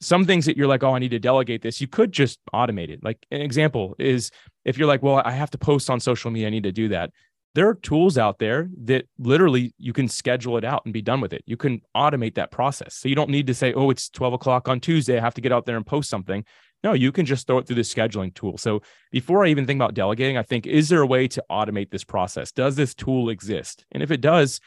Some 0.00 0.24
things 0.24 0.46
that 0.46 0.56
you're 0.56 0.68
like, 0.68 0.82
oh, 0.82 0.94
I 0.94 0.98
need 1.00 1.10
to 1.10 1.18
delegate 1.18 1.62
this. 1.62 1.80
You 1.80 1.88
could 1.88 2.12
just 2.12 2.38
automate 2.54 2.88
it. 2.90 3.02
Like 3.02 3.26
an 3.30 3.40
example 3.40 3.96
is 3.98 4.30
if 4.64 4.78
you're 4.78 4.86
like, 4.86 5.02
well, 5.02 5.20
I 5.24 5.32
have 5.32 5.50
to 5.50 5.58
post 5.58 5.90
on 5.90 5.98
social 5.98 6.30
media, 6.30 6.46
I 6.46 6.50
need 6.50 6.62
to 6.62 6.72
do 6.72 6.88
that. 6.88 7.10
There 7.54 7.68
are 7.68 7.74
tools 7.74 8.16
out 8.16 8.38
there 8.38 8.70
that 8.84 9.06
literally 9.18 9.74
you 9.76 9.92
can 9.92 10.08
schedule 10.08 10.56
it 10.56 10.64
out 10.64 10.82
and 10.84 10.94
be 10.94 11.02
done 11.02 11.20
with 11.20 11.34
it. 11.34 11.42
You 11.44 11.58
can 11.58 11.82
automate 11.94 12.36
that 12.36 12.50
process. 12.50 12.94
So 12.94 13.08
you 13.08 13.14
don't 13.14 13.28
need 13.28 13.46
to 13.48 13.54
say, 13.54 13.74
oh, 13.74 13.90
it's 13.90 14.08
12 14.08 14.34
o'clock 14.34 14.68
on 14.68 14.80
Tuesday. 14.80 15.18
I 15.18 15.20
have 15.20 15.34
to 15.34 15.42
get 15.42 15.52
out 15.52 15.66
there 15.66 15.76
and 15.76 15.84
post 15.84 16.08
something. 16.08 16.44
No, 16.84 16.94
you 16.94 17.12
can 17.12 17.26
just 17.26 17.46
throw 17.46 17.58
it 17.58 17.66
through 17.66 17.76
the 17.76 17.82
scheduling 17.82 18.34
tool. 18.34 18.58
So 18.58 18.82
before 19.10 19.44
I 19.44 19.48
even 19.48 19.66
think 19.66 19.78
about 19.78 19.94
delegating, 19.94 20.36
I 20.36 20.42
think, 20.42 20.66
is 20.66 20.88
there 20.88 21.02
a 21.02 21.06
way 21.06 21.28
to 21.28 21.44
automate 21.50 21.90
this 21.90 22.04
process? 22.04 22.50
Does 22.50 22.74
this 22.74 22.94
tool 22.94 23.28
exist? 23.28 23.84
And 23.92 24.02
if 24.02 24.10
it 24.10 24.20
does, 24.20 24.60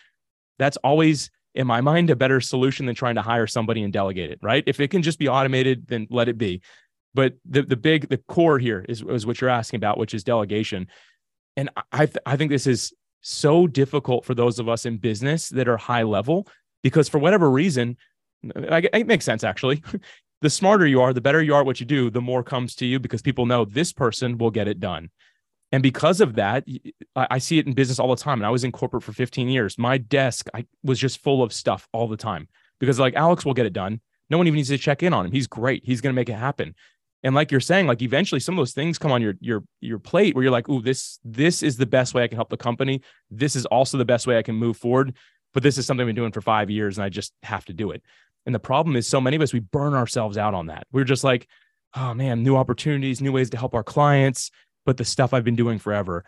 that's 0.57 0.77
always, 0.77 1.29
in 1.53 1.67
my 1.67 1.81
mind, 1.81 2.09
a 2.09 2.15
better 2.15 2.39
solution 2.39 2.85
than 2.85 2.95
trying 2.95 3.15
to 3.15 3.21
hire 3.21 3.47
somebody 3.47 3.83
and 3.83 3.91
delegate 3.91 4.31
it, 4.31 4.39
right? 4.41 4.63
If 4.65 4.79
it 4.79 4.89
can 4.89 5.01
just 5.01 5.19
be 5.19 5.27
automated, 5.27 5.87
then 5.87 6.07
let 6.09 6.29
it 6.29 6.37
be. 6.37 6.61
But 7.13 7.33
the, 7.45 7.63
the 7.63 7.77
big, 7.77 8.09
the 8.09 8.17
core 8.17 8.59
here 8.59 8.85
is, 8.87 9.01
is 9.01 9.25
what 9.25 9.41
you're 9.41 9.49
asking 9.49 9.77
about, 9.77 9.97
which 9.97 10.13
is 10.13 10.23
delegation. 10.23 10.87
And 11.57 11.69
I, 11.91 12.05
th- 12.05 12.17
I 12.25 12.37
think 12.37 12.49
this 12.49 12.67
is 12.67 12.93
so 13.21 13.67
difficult 13.67 14.23
for 14.23 14.35
those 14.35 14.59
of 14.59 14.69
us 14.69 14.85
in 14.85 14.97
business 14.97 15.49
that 15.49 15.67
are 15.67 15.77
high 15.77 16.03
level 16.03 16.47
because 16.83 17.09
for 17.09 17.17
whatever 17.17 17.49
reason, 17.49 17.97
it 18.43 19.07
makes 19.07 19.25
sense 19.25 19.43
actually. 19.43 19.81
the 20.41 20.49
smarter 20.49 20.85
you 20.85 21.01
are, 21.01 21.13
the 21.13 21.21
better 21.21 21.41
you 21.41 21.55
are 21.55 21.61
at 21.61 21.65
what 21.65 21.79
you 21.79 21.85
do, 21.85 22.09
the 22.09 22.21
more 22.21 22.43
comes 22.43 22.75
to 22.75 22.85
you 22.85 22.99
because 22.99 23.21
people 23.21 23.45
know 23.45 23.65
this 23.65 23.93
person 23.93 24.37
will 24.37 24.51
get 24.51 24.67
it 24.67 24.79
done. 24.79 25.09
And 25.71 25.81
because 25.81 26.21
of 26.21 26.35
that, 26.35 26.65
I 27.15 27.39
see 27.39 27.57
it 27.57 27.67
in 27.67 27.73
business 27.73 27.99
all 27.99 28.09
the 28.09 28.21
time. 28.21 28.39
And 28.39 28.45
I 28.45 28.51
was 28.51 28.63
in 28.63 28.71
corporate 28.71 29.03
for 29.03 29.11
15 29.11 29.49
years. 29.49 29.77
My 29.77 29.97
desk 29.97 30.47
I 30.53 30.65
was 30.83 30.99
just 30.99 31.21
full 31.21 31.41
of 31.41 31.51
stuff 31.51 31.87
all 31.91 32.07
the 32.07 32.17
time 32.17 32.47
because 32.79 32.99
like 32.99 33.15
Alex 33.15 33.45
will 33.45 33.53
get 33.53 33.65
it 33.65 33.73
done. 33.73 33.99
No 34.29 34.37
one 34.37 34.47
even 34.47 34.55
needs 34.55 34.69
to 34.69 34.77
check 34.77 35.03
in 35.03 35.13
on 35.13 35.25
him. 35.25 35.31
He's 35.31 35.47
great. 35.47 35.83
He's 35.85 36.01
going 36.01 36.13
to 36.13 36.19
make 36.19 36.29
it 36.29 36.33
happen. 36.33 36.75
And 37.23 37.33
like 37.33 37.51
you're 37.51 37.59
saying, 37.59 37.87
like 37.87 38.03
eventually 38.03 38.39
some 38.39 38.53
of 38.53 38.57
those 38.57 38.73
things 38.73 38.99
come 38.99 39.11
on 39.11 39.21
your 39.21 39.33
your 39.39 39.63
your 39.81 39.97
plate 39.97 40.35
where 40.35 40.43
you're 40.43 40.51
like, 40.51 40.69
"Ooh, 40.69 40.81
this 40.81 41.19
this 41.23 41.63
is 41.63 41.75
the 41.75 41.87
best 41.87 42.13
way 42.13 42.23
I 42.23 42.27
can 42.27 42.35
help 42.35 42.49
the 42.49 42.57
company. 42.57 43.01
This 43.31 43.55
is 43.55 43.65
also 43.65 43.97
the 43.97 44.05
best 44.05 44.27
way 44.27 44.37
I 44.37 44.43
can 44.43 44.55
move 44.55 44.77
forward." 44.77 45.15
But 45.51 45.63
this 45.63 45.79
is 45.79 45.87
something 45.87 46.03
I've 46.03 46.07
been 46.07 46.15
doing 46.15 46.33
for 46.33 46.41
five 46.41 46.69
years, 46.69 46.97
and 46.97 47.05
I 47.05 47.09
just 47.09 47.33
have 47.41 47.65
to 47.65 47.73
do 47.73 47.89
it. 47.91 48.03
And 48.45 48.53
the 48.53 48.59
problem 48.59 48.95
is, 48.95 49.07
so 49.07 49.19
many 49.19 49.35
of 49.35 49.41
us, 49.41 49.53
we 49.53 49.59
burn 49.59 49.93
ourselves 49.93 50.37
out 50.37 50.53
on 50.53 50.67
that. 50.67 50.85
We're 50.91 51.03
just 51.03 51.23
like, 51.23 51.47
oh 51.95 52.13
man, 52.13 52.43
new 52.43 52.55
opportunities, 52.55 53.21
new 53.21 53.31
ways 53.31 53.49
to 53.51 53.57
help 53.57 53.73
our 53.73 53.83
clients, 53.83 54.51
but 54.85 54.97
the 54.97 55.05
stuff 55.05 55.33
I've 55.33 55.43
been 55.43 55.55
doing 55.55 55.79
forever. 55.79 56.23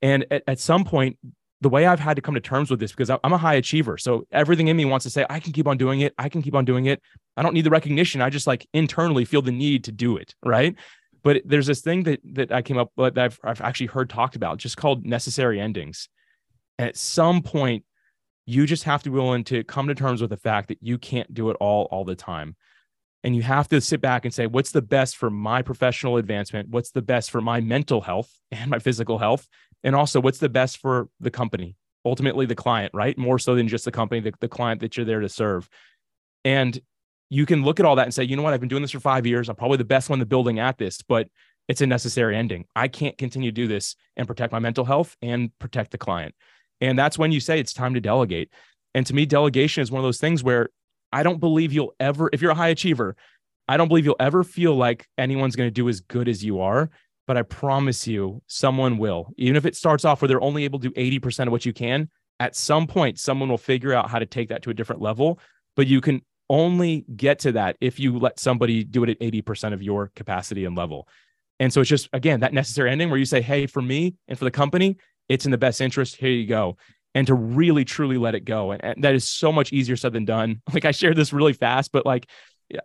And 0.00 0.26
at, 0.30 0.44
at 0.46 0.58
some 0.58 0.84
point, 0.84 1.18
the 1.60 1.68
way 1.68 1.86
I've 1.86 1.98
had 1.98 2.14
to 2.16 2.22
come 2.22 2.34
to 2.34 2.40
terms 2.40 2.70
with 2.70 2.78
this 2.78 2.92
because 2.92 3.10
I'm 3.10 3.32
a 3.32 3.38
high 3.38 3.54
achiever. 3.54 3.98
So 3.98 4.26
everything 4.30 4.68
in 4.68 4.76
me 4.76 4.84
wants 4.84 5.02
to 5.04 5.10
say, 5.10 5.26
I 5.28 5.40
can 5.40 5.52
keep 5.52 5.66
on 5.66 5.76
doing 5.76 6.00
it. 6.00 6.14
I 6.16 6.28
can 6.28 6.40
keep 6.40 6.54
on 6.54 6.64
doing 6.64 6.86
it. 6.86 7.02
I 7.36 7.42
don't 7.42 7.52
need 7.52 7.64
the 7.64 7.70
recognition. 7.70 8.22
I 8.22 8.30
just 8.30 8.46
like 8.46 8.66
internally 8.72 9.24
feel 9.24 9.42
the 9.42 9.50
need 9.50 9.84
to 9.84 9.92
do 9.92 10.16
it. 10.16 10.34
Right. 10.44 10.76
But 11.24 11.42
there's 11.44 11.66
this 11.66 11.80
thing 11.80 12.04
that 12.04 12.20
that 12.34 12.52
I 12.52 12.62
came 12.62 12.78
up 12.78 12.92
with 12.96 13.16
that 13.16 13.24
I've, 13.24 13.40
I've 13.42 13.60
actually 13.60 13.86
heard 13.86 14.08
talked 14.08 14.36
about 14.36 14.58
just 14.58 14.76
called 14.76 15.04
necessary 15.04 15.60
endings. 15.60 16.08
And 16.78 16.88
at 16.88 16.96
some 16.96 17.42
point, 17.42 17.84
you 18.48 18.64
just 18.64 18.84
have 18.84 19.02
to 19.02 19.10
be 19.10 19.14
willing 19.14 19.44
to 19.44 19.62
come 19.62 19.88
to 19.88 19.94
terms 19.94 20.22
with 20.22 20.30
the 20.30 20.36
fact 20.38 20.68
that 20.68 20.78
you 20.80 20.96
can't 20.96 21.34
do 21.34 21.50
it 21.50 21.56
all 21.60 21.86
all 21.90 22.02
the 22.02 22.14
time. 22.14 22.56
And 23.22 23.36
you 23.36 23.42
have 23.42 23.68
to 23.68 23.80
sit 23.82 24.00
back 24.00 24.24
and 24.24 24.32
say, 24.32 24.46
what's 24.46 24.70
the 24.70 24.80
best 24.80 25.18
for 25.18 25.28
my 25.28 25.60
professional 25.60 26.16
advancement? 26.16 26.70
What's 26.70 26.92
the 26.92 27.02
best 27.02 27.30
for 27.30 27.42
my 27.42 27.60
mental 27.60 28.00
health 28.00 28.32
and 28.50 28.70
my 28.70 28.78
physical 28.78 29.18
health? 29.18 29.46
and 29.84 29.94
also 29.94 30.20
what's 30.20 30.38
the 30.38 30.48
best 30.48 30.78
for 30.78 31.08
the 31.20 31.30
company? 31.30 31.76
Ultimately 32.04 32.46
the 32.46 32.54
client 32.54 32.90
right? 32.94 33.16
More 33.18 33.38
so 33.38 33.54
than 33.54 33.68
just 33.68 33.84
the 33.84 33.92
company 33.92 34.20
the, 34.22 34.32
the 34.40 34.48
client 34.48 34.80
that 34.80 34.96
you're 34.96 35.06
there 35.06 35.20
to 35.20 35.28
serve. 35.28 35.68
And 36.44 36.80
you 37.30 37.44
can 37.44 37.62
look 37.62 37.78
at 37.78 37.86
all 37.86 37.96
that 37.96 38.06
and 38.06 38.14
say 38.14 38.24
you 38.24 38.34
know 38.34 38.42
what? 38.42 38.54
I've 38.54 38.60
been 38.60 38.68
doing 38.70 38.82
this 38.82 38.92
for 38.92 39.00
five 39.00 39.26
years. 39.26 39.50
I'm 39.50 39.56
probably 39.56 39.76
the 39.76 39.84
best 39.84 40.08
one 40.08 40.16
in 40.16 40.20
the 40.20 40.26
building 40.26 40.58
at 40.58 40.78
this 40.78 41.02
but 41.02 41.28
it's 41.68 41.82
a 41.82 41.86
necessary 41.86 42.34
ending. 42.34 42.64
I 42.74 42.88
can't 42.88 43.18
continue 43.18 43.50
to 43.50 43.54
do 43.54 43.68
this 43.68 43.94
and 44.16 44.26
protect 44.26 44.52
my 44.52 44.58
mental 44.58 44.86
health 44.86 45.18
and 45.20 45.56
protect 45.58 45.90
the 45.90 45.98
client 45.98 46.34
and 46.80 46.98
that's 46.98 47.18
when 47.18 47.32
you 47.32 47.40
say 47.40 47.58
it's 47.58 47.72
time 47.72 47.94
to 47.94 48.00
delegate 48.00 48.52
and 48.94 49.06
to 49.06 49.14
me 49.14 49.26
delegation 49.26 49.82
is 49.82 49.90
one 49.90 50.00
of 50.00 50.04
those 50.04 50.18
things 50.18 50.42
where 50.42 50.68
i 51.12 51.22
don't 51.22 51.40
believe 51.40 51.72
you'll 51.72 51.94
ever 52.00 52.30
if 52.32 52.40
you're 52.42 52.50
a 52.50 52.56
high 52.56 52.68
achiever 52.68 53.16
i 53.68 53.76
don't 53.76 53.88
believe 53.88 54.04
you'll 54.04 54.16
ever 54.20 54.44
feel 54.44 54.74
like 54.74 55.06
anyone's 55.16 55.56
going 55.56 55.66
to 55.66 55.74
do 55.74 55.88
as 55.88 56.00
good 56.00 56.28
as 56.28 56.44
you 56.44 56.60
are 56.60 56.90
but 57.28 57.36
I 57.36 57.42
promise 57.42 58.06
you, 58.08 58.42
someone 58.46 58.96
will. 58.96 59.34
Even 59.36 59.54
if 59.54 59.66
it 59.66 59.76
starts 59.76 60.06
off 60.06 60.22
where 60.22 60.28
they're 60.28 60.40
only 60.40 60.64
able 60.64 60.80
to 60.80 60.88
do 60.88 60.94
80% 60.94 61.46
of 61.46 61.52
what 61.52 61.66
you 61.66 61.74
can, 61.74 62.08
at 62.40 62.56
some 62.56 62.86
point, 62.86 63.20
someone 63.20 63.50
will 63.50 63.58
figure 63.58 63.92
out 63.92 64.08
how 64.10 64.18
to 64.18 64.24
take 64.24 64.48
that 64.48 64.62
to 64.62 64.70
a 64.70 64.74
different 64.74 65.02
level. 65.02 65.38
But 65.76 65.86
you 65.86 66.00
can 66.00 66.22
only 66.48 67.04
get 67.14 67.40
to 67.40 67.52
that 67.52 67.76
if 67.82 68.00
you 68.00 68.18
let 68.18 68.40
somebody 68.40 68.82
do 68.82 69.04
it 69.04 69.10
at 69.10 69.20
80% 69.20 69.74
of 69.74 69.82
your 69.82 70.10
capacity 70.16 70.64
and 70.64 70.74
level. 70.74 71.06
And 71.60 71.70
so 71.70 71.82
it's 71.82 71.90
just, 71.90 72.08
again, 72.14 72.40
that 72.40 72.54
necessary 72.54 72.90
ending 72.90 73.10
where 73.10 73.18
you 73.18 73.26
say, 73.26 73.42
hey, 73.42 73.66
for 73.66 73.82
me 73.82 74.14
and 74.26 74.38
for 74.38 74.46
the 74.46 74.50
company, 74.50 74.96
it's 75.28 75.44
in 75.44 75.50
the 75.50 75.58
best 75.58 75.80
interest. 75.80 76.16
Here 76.16 76.30
you 76.30 76.46
go. 76.46 76.76
And 77.14 77.26
to 77.26 77.34
really, 77.34 77.84
truly 77.84 78.16
let 78.18 78.34
it 78.34 78.44
go. 78.44 78.72
And, 78.72 78.84
and 78.84 79.04
that 79.04 79.14
is 79.14 79.28
so 79.28 79.50
much 79.50 79.72
easier 79.72 79.96
said 79.96 80.12
than 80.12 80.24
done. 80.24 80.62
Like 80.72 80.84
I 80.84 80.92
shared 80.92 81.16
this 81.16 81.32
really 81.32 81.52
fast, 81.52 81.92
but 81.92 82.06
like 82.06 82.26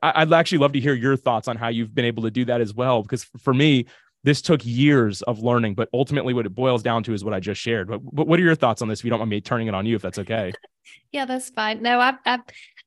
I'd 0.02 0.32
actually 0.32 0.60
love 0.60 0.74
to 0.74 0.80
hear 0.80 0.94
your 0.94 1.18
thoughts 1.18 1.48
on 1.48 1.58
how 1.58 1.68
you've 1.68 1.94
been 1.94 2.06
able 2.06 2.24
to 2.24 2.32
do 2.32 2.46
that 2.46 2.62
as 2.62 2.74
well. 2.74 3.02
Because 3.02 3.26
for 3.40 3.54
me, 3.54 3.86
this 4.24 4.42
took 4.42 4.66
years 4.66 5.22
of 5.24 5.40
learning, 5.40 5.76
but 5.76 5.90
ultimately 5.94 6.34
what 6.34 6.46
it 6.46 6.56
boils 6.56 6.82
down 6.82 7.04
to 7.04 7.14
is 7.14 7.26
what 7.26 7.34
I 7.34 7.42
just 7.42 7.60
shared. 7.60 7.90
But, 7.90 8.00
but 8.04 8.26
what 8.26 8.40
are 8.40 8.44
your 8.44 8.56
thoughts 8.56 8.82
on 8.82 8.88
this? 8.88 9.00
If 9.00 9.06
you 9.06 9.10
don't 9.10 9.20
mind 9.20 9.30
me 9.30 9.42
turning 9.42 9.68
it 9.68 9.76
on 9.76 9.86
you, 9.86 9.96
if 9.96 10.02
that's 10.02 10.20
okay. 10.20 10.54
yeah, 11.12 11.26
that's 11.26 11.50
fine. 11.50 11.82
No, 11.82 12.00
I, 12.00 12.14
I, 12.26 12.40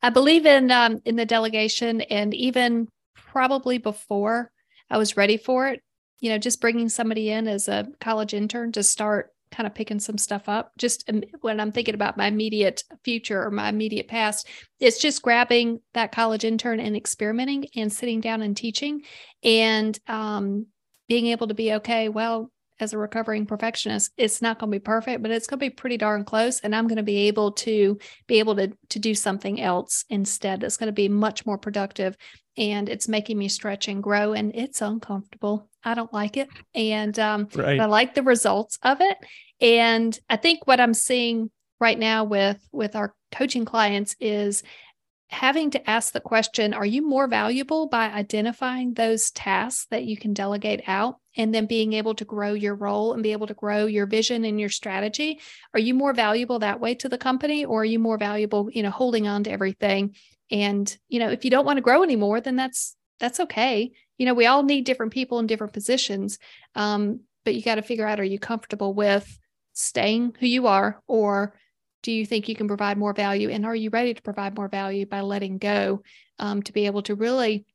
I 0.02 0.10
believe 0.10 0.46
in, 0.46 0.70
um, 0.70 1.00
in 1.04 1.16
the 1.16 1.26
delegation 1.26 2.00
and 2.00 2.32
even 2.32 2.88
probably 3.14 3.76
before 3.76 4.50
I 4.88 4.96
was 4.96 5.16
ready 5.16 5.36
for 5.36 5.68
it, 5.68 5.82
you 6.20 6.30
know, 6.30 6.38
just 6.38 6.62
bringing 6.62 6.88
somebody 6.88 7.30
in 7.30 7.46
as 7.46 7.68
a 7.68 7.88
college 8.00 8.32
intern 8.32 8.72
to 8.72 8.82
start 8.82 9.30
kind 9.50 9.66
of 9.66 9.74
picking 9.74 9.98
some 9.98 10.18
stuff 10.18 10.48
up. 10.48 10.72
Just 10.78 11.10
when 11.40 11.60
I'm 11.60 11.72
thinking 11.72 11.94
about 11.94 12.16
my 12.16 12.26
immediate 12.26 12.82
future 13.04 13.42
or 13.42 13.50
my 13.50 13.68
immediate 13.68 14.08
past, 14.08 14.48
it's 14.80 14.98
just 15.00 15.22
grabbing 15.22 15.80
that 15.94 16.12
college 16.12 16.44
intern 16.44 16.80
and 16.80 16.96
experimenting 16.96 17.66
and 17.76 17.92
sitting 17.92 18.20
down 18.20 18.42
and 18.42 18.56
teaching. 18.56 19.02
And 19.42 19.98
um, 20.08 20.66
being 21.08 21.26
able 21.26 21.48
to 21.48 21.54
be 21.54 21.74
okay, 21.74 22.08
well, 22.08 22.50
as 22.80 22.92
a 22.92 22.98
recovering 22.98 23.46
perfectionist, 23.46 24.12
it's 24.16 24.42
not 24.42 24.58
going 24.58 24.70
to 24.70 24.78
be 24.78 24.82
perfect, 24.82 25.22
but 25.22 25.30
it's 25.30 25.46
going 25.46 25.58
to 25.58 25.66
be 25.66 25.70
pretty 25.70 25.96
darn 25.96 26.24
close. 26.24 26.60
And 26.60 26.74
I'm 26.74 26.86
going 26.86 26.96
to 26.96 27.02
be 27.02 27.28
able 27.28 27.52
to 27.52 27.98
be 28.26 28.38
able 28.38 28.56
to 28.56 28.72
to 28.90 28.98
do 28.98 29.14
something 29.14 29.60
else 29.60 30.04
instead. 30.10 30.62
It's 30.62 30.76
going 30.76 30.88
to 30.88 30.92
be 30.92 31.08
much 31.08 31.46
more 31.46 31.58
productive, 31.58 32.16
and 32.56 32.88
it's 32.88 33.08
making 33.08 33.38
me 33.38 33.48
stretch 33.48 33.88
and 33.88 34.02
grow. 34.02 34.32
And 34.32 34.54
it's 34.54 34.82
uncomfortable. 34.82 35.68
I 35.84 35.94
don't 35.94 36.12
like 36.12 36.36
it, 36.36 36.48
and 36.74 37.18
um, 37.18 37.48
right. 37.54 37.80
I 37.80 37.86
like 37.86 38.14
the 38.14 38.22
results 38.22 38.78
of 38.82 39.00
it. 39.00 39.16
And 39.60 40.18
I 40.28 40.36
think 40.36 40.66
what 40.66 40.80
I'm 40.80 40.94
seeing 40.94 41.50
right 41.80 41.98
now 41.98 42.24
with 42.24 42.58
with 42.72 42.96
our 42.96 43.14
coaching 43.32 43.64
clients 43.64 44.16
is 44.20 44.62
having 45.28 45.70
to 45.70 45.90
ask 45.90 46.12
the 46.12 46.20
question 46.20 46.72
are 46.72 46.86
you 46.86 47.06
more 47.06 47.26
valuable 47.26 47.88
by 47.88 48.06
identifying 48.06 48.94
those 48.94 49.30
tasks 49.32 49.86
that 49.90 50.04
you 50.04 50.16
can 50.16 50.32
delegate 50.32 50.82
out 50.86 51.16
and 51.36 51.52
then 51.52 51.66
being 51.66 51.94
able 51.94 52.14
to 52.14 52.24
grow 52.24 52.52
your 52.52 52.74
role 52.74 53.12
and 53.12 53.22
be 53.22 53.32
able 53.32 53.48
to 53.48 53.54
grow 53.54 53.86
your 53.86 54.06
vision 54.06 54.44
and 54.44 54.60
your 54.60 54.68
strategy? 54.68 55.40
Are 55.74 55.80
you 55.80 55.94
more 55.94 56.14
valuable 56.14 56.60
that 56.60 56.80
way 56.80 56.94
to 56.96 57.08
the 57.08 57.18
company 57.18 57.64
or 57.64 57.82
are 57.82 57.84
you 57.84 57.98
more 57.98 58.18
valuable 58.18 58.70
you 58.70 58.82
know 58.82 58.90
holding 58.90 59.26
on 59.26 59.44
to 59.44 59.50
everything? 59.50 60.14
And 60.50 60.96
you 61.08 61.18
know 61.18 61.30
if 61.30 61.44
you 61.44 61.50
don't 61.50 61.66
want 61.66 61.78
to 61.78 61.82
grow 61.82 62.02
anymore 62.02 62.40
then 62.40 62.56
that's 62.56 62.96
that's 63.18 63.40
okay. 63.40 63.92
You 64.18 64.26
know 64.26 64.34
we 64.34 64.46
all 64.46 64.62
need 64.62 64.84
different 64.84 65.12
people 65.12 65.40
in 65.40 65.48
different 65.48 65.72
positions 65.72 66.38
um, 66.76 67.20
but 67.44 67.54
you 67.54 67.62
got 67.62 67.76
to 67.76 67.82
figure 67.82 68.06
out 68.06 68.20
are 68.20 68.24
you 68.24 68.38
comfortable 68.38 68.94
with 68.94 69.38
staying 69.72 70.34
who 70.38 70.46
you 70.46 70.68
are 70.68 71.02
or 71.06 71.54
do 72.06 72.12
you 72.12 72.24
think 72.24 72.48
you 72.48 72.54
can 72.54 72.68
provide 72.68 72.96
more 72.96 73.12
value 73.12 73.50
and 73.50 73.66
are 73.66 73.74
you 73.74 73.90
ready 73.90 74.14
to 74.14 74.22
provide 74.22 74.54
more 74.54 74.68
value 74.68 75.04
by 75.04 75.22
letting 75.22 75.58
go 75.58 76.00
um, 76.38 76.62
to 76.62 76.72
be 76.72 76.86
able 76.86 77.02
to 77.02 77.16
really 77.16 77.66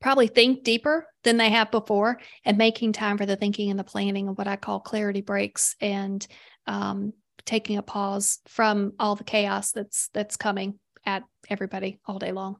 probably 0.00 0.28
think 0.28 0.62
deeper 0.62 1.04
than 1.24 1.36
they 1.36 1.50
have 1.50 1.68
before 1.72 2.20
and 2.44 2.56
making 2.56 2.92
time 2.92 3.18
for 3.18 3.26
the 3.26 3.34
thinking 3.34 3.68
and 3.68 3.76
the 3.76 3.82
planning 3.82 4.28
of 4.28 4.38
what 4.38 4.46
i 4.46 4.54
call 4.54 4.78
clarity 4.78 5.20
breaks 5.20 5.74
and 5.80 6.28
um, 6.68 7.12
taking 7.44 7.76
a 7.76 7.82
pause 7.82 8.38
from 8.46 8.92
all 9.00 9.16
the 9.16 9.24
chaos 9.24 9.72
that's 9.72 10.10
that's 10.14 10.36
coming 10.36 10.78
at 11.04 11.24
everybody 11.48 11.98
all 12.06 12.20
day 12.20 12.30
long 12.30 12.54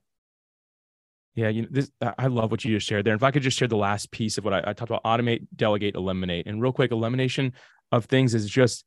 yeah, 1.37 1.49
you 1.49 1.63
know, 1.63 1.69
this 1.71 1.93
I 2.19 2.27
love 2.27 2.51
what 2.51 2.65
you 2.65 2.75
just 2.75 2.89
shared 2.89 3.07
there. 3.07 3.15
If 3.15 3.23
I 3.23 3.31
could 3.31 3.43
just 3.43 3.57
share 3.57 3.69
the 3.69 3.77
last 3.77 4.11
piece 4.11 4.37
of 4.37 4.45
what 4.45 4.53
I, 4.53 4.59
I 4.59 4.73
talked 4.73 4.91
about: 4.91 5.05
automate, 5.05 5.47
delegate, 5.55 5.95
eliminate. 5.95 6.49
And 6.49 6.61
real 6.61 6.73
quick, 6.73 6.91
elimination 6.91 7.53
of 7.93 8.07
things 8.07 8.35
is 8.35 8.51
just 8.51 8.85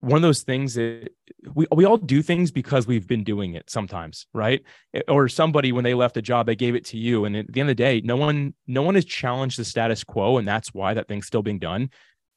one 0.00 0.16
of 0.16 0.22
those 0.22 0.42
things 0.42 0.74
that 0.74 1.08
we 1.54 1.66
we 1.74 1.84
all 1.84 1.96
do 1.96 2.22
things 2.22 2.50
because 2.50 2.86
we've 2.86 3.06
been 3.06 3.24
doing 3.24 3.54
it 3.54 3.70
sometimes, 3.70 4.26
right? 4.34 4.62
Eh, 4.94 5.00
or 5.08 5.28
somebody 5.28 5.72
when 5.72 5.84
they 5.84 5.94
left 5.94 6.16
a 6.16 6.22
job, 6.22 6.46
they 6.46 6.56
gave 6.56 6.74
it 6.74 6.84
to 6.86 6.98
you, 6.98 7.24
and 7.24 7.36
at 7.36 7.52
the 7.52 7.60
end 7.60 7.70
of 7.70 7.76
the 7.76 7.82
day, 7.82 8.00
no 8.04 8.16
one 8.16 8.54
no 8.66 8.82
one 8.82 8.94
has 8.94 9.04
challenged 9.04 9.58
the 9.58 9.64
status 9.64 10.04
quo, 10.04 10.38
and 10.38 10.46
that's 10.46 10.74
why 10.74 10.94
that 10.94 11.08
thing's 11.08 11.26
still 11.26 11.42
being 11.42 11.58
done. 11.58 11.90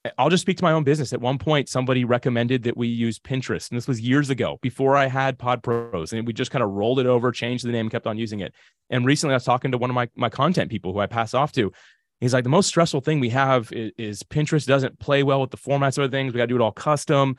Eh, 0.06 0.10
I'll 0.18 0.30
just 0.30 0.42
speak 0.42 0.58
to 0.58 0.64
my 0.64 0.72
own 0.72 0.84
business. 0.84 1.12
At 1.12 1.22
one 1.22 1.38
point, 1.38 1.68
somebody 1.70 2.06
recommended 2.06 2.64
that 2.64 2.78
we 2.78 2.88
use 2.88 3.20
Pinterest, 3.20 3.70
and 3.70 3.78
this 3.78 3.88
was 3.88 4.00
years 4.00 4.30
ago, 4.30 4.58
before 4.62 4.96
I 4.96 5.08
had 5.08 5.38
Pod 5.38 5.62
Pros, 5.62 6.14
and 6.14 6.26
we 6.26 6.34
just 6.34 6.52
kind 6.52 6.64
of 6.64 6.72
rolled 6.72 7.00
it 7.00 7.08
over, 7.08 7.32
changed 7.32 7.66
the 7.66 7.72
name, 7.72 7.90
kept 7.90 8.08
on 8.08 8.18
using 8.18 8.40
it. 8.40 8.54
And 8.90 9.06
recently, 9.06 9.34
I 9.34 9.38
was 9.38 9.44
talking 9.44 9.72
to 9.72 9.78
one 9.78 9.90
of 9.90 9.96
my 9.96 10.10
my 10.16 10.30
content 10.30 10.72
people 10.72 10.94
who 10.94 11.00
I 11.00 11.08
pass 11.08 11.34
off 11.34 11.52
to, 11.54 11.72
He's 12.20 12.34
like, 12.34 12.44
the 12.44 12.50
most 12.50 12.68
stressful 12.68 13.02
thing 13.02 13.20
we 13.20 13.30
have 13.30 13.72
is, 13.72 13.92
is 13.98 14.24
Pinterest 14.24 14.66
doesn't 14.66 15.00
play 15.00 15.24
well 15.24 15.42
with 15.42 15.52
the 15.52 15.58
formats 15.58 15.98
of 15.98 16.12
things. 16.12 16.34
We 16.34 16.38
got 16.38 16.44
to 16.44 16.48
do 16.48 16.56
it 16.56 16.62
all 16.62 16.72
custom. 16.72 17.38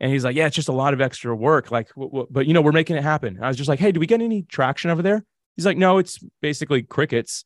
And 0.00 0.12
he's 0.12 0.24
like, 0.24 0.36
yeah, 0.36 0.46
it's 0.46 0.56
just 0.56 0.68
a 0.68 0.72
lot 0.72 0.94
of 0.94 1.00
extra 1.00 1.34
work. 1.34 1.70
Like, 1.70 1.88
w- 1.90 2.10
w- 2.10 2.26
but 2.30 2.46
you 2.46 2.52
know, 2.52 2.60
we're 2.60 2.72
making 2.72 2.96
it 2.96 3.02
happen. 3.02 3.38
I 3.40 3.48
was 3.48 3.56
just 3.56 3.68
like, 3.68 3.78
hey, 3.78 3.92
do 3.92 4.00
we 4.00 4.06
get 4.06 4.20
any 4.20 4.42
traction 4.42 4.90
over 4.90 5.00
there? 5.00 5.24
He's 5.54 5.64
like, 5.64 5.78
no, 5.78 5.98
it's 5.98 6.18
basically 6.42 6.82
crickets. 6.82 7.44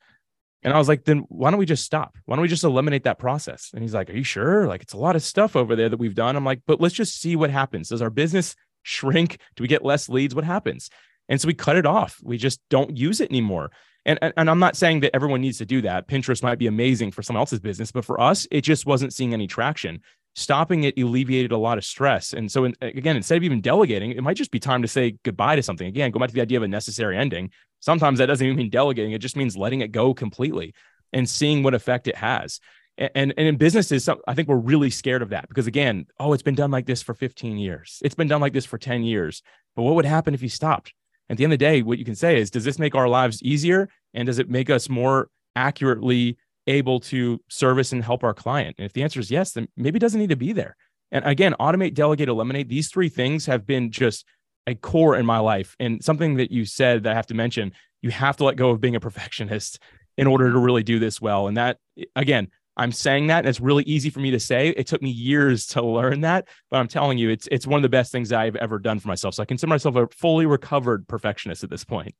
And 0.62 0.74
I 0.74 0.78
was 0.78 0.88
like, 0.88 1.04
then 1.04 1.20
why 1.28 1.50
don't 1.50 1.58
we 1.58 1.66
just 1.66 1.84
stop? 1.84 2.16
Why 2.24 2.36
don't 2.36 2.42
we 2.42 2.48
just 2.48 2.64
eliminate 2.64 3.04
that 3.04 3.18
process? 3.18 3.70
And 3.72 3.82
he's 3.82 3.94
like, 3.94 4.10
are 4.10 4.16
you 4.16 4.24
sure? 4.24 4.66
Like, 4.66 4.82
it's 4.82 4.92
a 4.92 4.98
lot 4.98 5.16
of 5.16 5.22
stuff 5.22 5.56
over 5.56 5.76
there 5.76 5.88
that 5.88 5.98
we've 5.98 6.14
done. 6.14 6.36
I'm 6.36 6.44
like, 6.44 6.62
but 6.66 6.80
let's 6.80 6.94
just 6.94 7.20
see 7.20 7.36
what 7.36 7.50
happens. 7.50 7.90
Does 7.90 8.02
our 8.02 8.10
business 8.10 8.56
shrink? 8.82 9.38
Do 9.54 9.62
we 9.62 9.68
get 9.68 9.84
less 9.84 10.08
leads? 10.08 10.34
What 10.34 10.44
happens? 10.44 10.90
And 11.30 11.40
so 11.40 11.46
we 11.46 11.54
cut 11.54 11.76
it 11.76 11.86
off. 11.86 12.20
We 12.22 12.36
just 12.36 12.60
don't 12.68 12.96
use 12.96 13.20
it 13.20 13.30
anymore. 13.30 13.70
And, 14.04 14.18
and, 14.20 14.34
and 14.36 14.50
I'm 14.50 14.58
not 14.58 14.76
saying 14.76 15.00
that 15.00 15.14
everyone 15.14 15.40
needs 15.40 15.58
to 15.58 15.64
do 15.64 15.80
that. 15.82 16.08
Pinterest 16.08 16.42
might 16.42 16.58
be 16.58 16.66
amazing 16.66 17.12
for 17.12 17.22
someone 17.22 17.40
else's 17.40 17.60
business, 17.60 17.92
but 17.92 18.04
for 18.04 18.20
us, 18.20 18.46
it 18.50 18.62
just 18.62 18.84
wasn't 18.84 19.14
seeing 19.14 19.32
any 19.32 19.46
traction. 19.46 20.00
Stopping 20.34 20.84
it 20.84 20.98
alleviated 20.98 21.52
a 21.52 21.58
lot 21.58 21.78
of 21.78 21.84
stress. 21.84 22.32
And 22.32 22.50
so, 22.50 22.64
in, 22.64 22.74
again, 22.80 23.16
instead 23.16 23.36
of 23.36 23.44
even 23.44 23.60
delegating, 23.60 24.12
it 24.12 24.22
might 24.22 24.36
just 24.36 24.50
be 24.50 24.60
time 24.60 24.82
to 24.82 24.88
say 24.88 25.16
goodbye 25.24 25.56
to 25.56 25.62
something. 25.62 25.86
Again, 25.86 26.10
go 26.10 26.20
back 26.20 26.28
to 26.28 26.34
the 26.34 26.40
idea 26.40 26.58
of 26.58 26.62
a 26.62 26.68
necessary 26.68 27.16
ending. 27.16 27.50
Sometimes 27.80 28.18
that 28.18 28.26
doesn't 28.26 28.46
even 28.46 28.56
mean 28.56 28.70
delegating, 28.70 29.12
it 29.12 29.18
just 29.18 29.36
means 29.36 29.56
letting 29.56 29.80
it 29.80 29.92
go 29.92 30.14
completely 30.14 30.74
and 31.12 31.28
seeing 31.28 31.62
what 31.62 31.74
effect 31.74 32.06
it 32.06 32.16
has. 32.16 32.60
And, 32.96 33.10
and, 33.14 33.34
and 33.36 33.48
in 33.48 33.56
businesses, 33.56 34.08
I 34.26 34.34
think 34.34 34.48
we're 34.48 34.56
really 34.56 34.90
scared 34.90 35.22
of 35.22 35.30
that 35.30 35.48
because, 35.48 35.66
again, 35.66 36.06
oh, 36.18 36.32
it's 36.32 36.42
been 36.42 36.54
done 36.54 36.70
like 36.70 36.86
this 36.86 37.02
for 37.02 37.14
15 37.14 37.58
years, 37.58 38.00
it's 38.02 38.14
been 38.14 38.28
done 38.28 38.40
like 38.40 38.52
this 38.52 38.66
for 38.66 38.78
10 38.78 39.02
years. 39.02 39.42
But 39.76 39.82
what 39.82 39.94
would 39.96 40.04
happen 40.04 40.34
if 40.34 40.42
you 40.42 40.48
stopped? 40.48 40.92
At 41.30 41.36
the 41.36 41.44
end 41.44 41.52
of 41.52 41.58
the 41.58 41.64
day, 41.64 41.82
what 41.82 41.98
you 41.98 42.04
can 42.04 42.16
say 42.16 42.38
is, 42.38 42.50
does 42.50 42.64
this 42.64 42.78
make 42.78 42.94
our 42.94 43.08
lives 43.08 43.42
easier? 43.42 43.88
And 44.12 44.26
does 44.26 44.38
it 44.38 44.50
make 44.50 44.68
us 44.68 44.88
more 44.88 45.28
accurately 45.54 46.36
able 46.66 47.00
to 47.00 47.40
service 47.48 47.92
and 47.92 48.04
help 48.04 48.24
our 48.24 48.34
client? 48.34 48.76
And 48.78 48.84
if 48.84 48.92
the 48.92 49.02
answer 49.02 49.20
is 49.20 49.30
yes, 49.30 49.52
then 49.52 49.68
maybe 49.76 49.98
it 49.98 50.00
doesn't 50.00 50.20
need 50.20 50.30
to 50.30 50.36
be 50.36 50.52
there. 50.52 50.76
And 51.12 51.24
again, 51.24 51.54
automate, 51.60 51.94
delegate, 51.94 52.28
eliminate. 52.28 52.68
These 52.68 52.88
three 52.88 53.08
things 53.08 53.46
have 53.46 53.66
been 53.66 53.90
just 53.90 54.26
a 54.66 54.74
core 54.74 55.16
in 55.16 55.24
my 55.24 55.38
life. 55.38 55.76
And 55.78 56.02
something 56.04 56.34
that 56.36 56.50
you 56.50 56.64
said 56.64 57.04
that 57.04 57.12
I 57.12 57.14
have 57.14 57.26
to 57.28 57.34
mention, 57.34 57.72
you 58.02 58.10
have 58.10 58.36
to 58.38 58.44
let 58.44 58.56
go 58.56 58.70
of 58.70 58.80
being 58.80 58.96
a 58.96 59.00
perfectionist 59.00 59.78
in 60.18 60.26
order 60.26 60.52
to 60.52 60.58
really 60.58 60.82
do 60.82 60.98
this 60.98 61.20
well. 61.20 61.46
And 61.46 61.56
that, 61.56 61.78
again, 62.14 62.48
I'm 62.80 62.92
saying 62.92 63.26
that 63.26 63.40
and 63.40 63.48
it's 63.48 63.60
really 63.60 63.84
easy 63.84 64.08
for 64.08 64.20
me 64.20 64.30
to 64.30 64.40
say. 64.40 64.70
It 64.70 64.86
took 64.86 65.02
me 65.02 65.10
years 65.10 65.66
to 65.68 65.82
learn 65.82 66.22
that, 66.22 66.48
but 66.70 66.78
I'm 66.78 66.88
telling 66.88 67.18
you, 67.18 67.28
it's 67.28 67.46
it's 67.52 67.66
one 67.66 67.76
of 67.76 67.82
the 67.82 67.90
best 67.90 68.10
things 68.10 68.32
I've 68.32 68.56
ever 68.56 68.78
done 68.78 68.98
for 68.98 69.08
myself. 69.08 69.34
So 69.34 69.42
I 69.42 69.46
consider 69.46 69.68
myself 69.68 69.96
a 69.96 70.06
fully 70.16 70.46
recovered 70.46 71.06
perfectionist 71.06 71.62
at 71.62 71.68
this 71.68 71.84
point. 71.84 72.14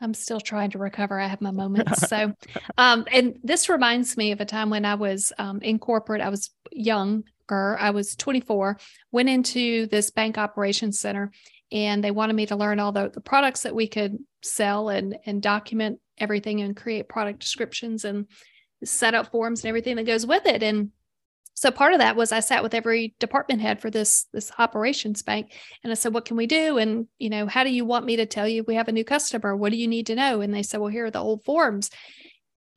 I'm 0.00 0.14
still 0.14 0.40
trying 0.40 0.70
to 0.70 0.78
recover. 0.78 1.20
I 1.20 1.26
have 1.26 1.42
my 1.42 1.50
moments. 1.50 2.02
So, 2.08 2.32
um, 2.78 3.04
and 3.12 3.38
this 3.42 3.68
reminds 3.68 4.16
me 4.16 4.32
of 4.32 4.40
a 4.40 4.46
time 4.46 4.70
when 4.70 4.86
I 4.86 4.94
was 4.94 5.30
um, 5.36 5.60
in 5.60 5.78
corporate. 5.78 6.22
I 6.22 6.30
was 6.30 6.50
younger. 6.72 7.76
I 7.78 7.90
was 7.90 8.16
24. 8.16 8.78
Went 9.12 9.28
into 9.28 9.88
this 9.88 10.10
bank 10.10 10.38
operations 10.38 11.00
center, 11.00 11.32
and 11.70 12.02
they 12.02 12.12
wanted 12.12 12.34
me 12.34 12.46
to 12.46 12.56
learn 12.56 12.80
all 12.80 12.92
the, 12.92 13.10
the 13.10 13.20
products 13.20 13.64
that 13.64 13.74
we 13.74 13.88
could 13.88 14.16
sell 14.42 14.88
and 14.88 15.18
and 15.26 15.42
document 15.42 16.00
everything 16.16 16.62
and 16.62 16.74
create 16.74 17.10
product 17.10 17.40
descriptions 17.40 18.06
and 18.06 18.26
set 18.84 19.14
up 19.14 19.30
forms 19.30 19.62
and 19.62 19.68
everything 19.68 19.96
that 19.96 20.06
goes 20.06 20.26
with 20.26 20.46
it. 20.46 20.62
And 20.62 20.90
so 21.54 21.70
part 21.70 21.92
of 21.92 21.98
that 21.98 22.14
was 22.14 22.30
I 22.30 22.40
sat 22.40 22.62
with 22.62 22.74
every 22.74 23.14
department 23.18 23.60
head 23.60 23.80
for 23.80 23.90
this 23.90 24.26
this 24.32 24.52
operations 24.58 25.22
bank 25.22 25.52
and 25.82 25.90
I 25.90 25.94
said, 25.94 26.14
what 26.14 26.24
can 26.24 26.36
we 26.36 26.46
do? 26.46 26.78
And 26.78 27.08
you 27.18 27.30
know, 27.30 27.46
how 27.46 27.64
do 27.64 27.70
you 27.70 27.84
want 27.84 28.06
me 28.06 28.16
to 28.16 28.26
tell 28.26 28.46
you 28.46 28.62
we 28.62 28.76
have 28.76 28.88
a 28.88 28.92
new 28.92 29.04
customer? 29.04 29.56
What 29.56 29.72
do 29.72 29.76
you 29.76 29.88
need 29.88 30.06
to 30.06 30.14
know? 30.14 30.40
And 30.40 30.54
they 30.54 30.62
said, 30.62 30.80
well, 30.80 30.90
here 30.90 31.06
are 31.06 31.10
the 31.10 31.18
old 31.18 31.44
forms. 31.44 31.90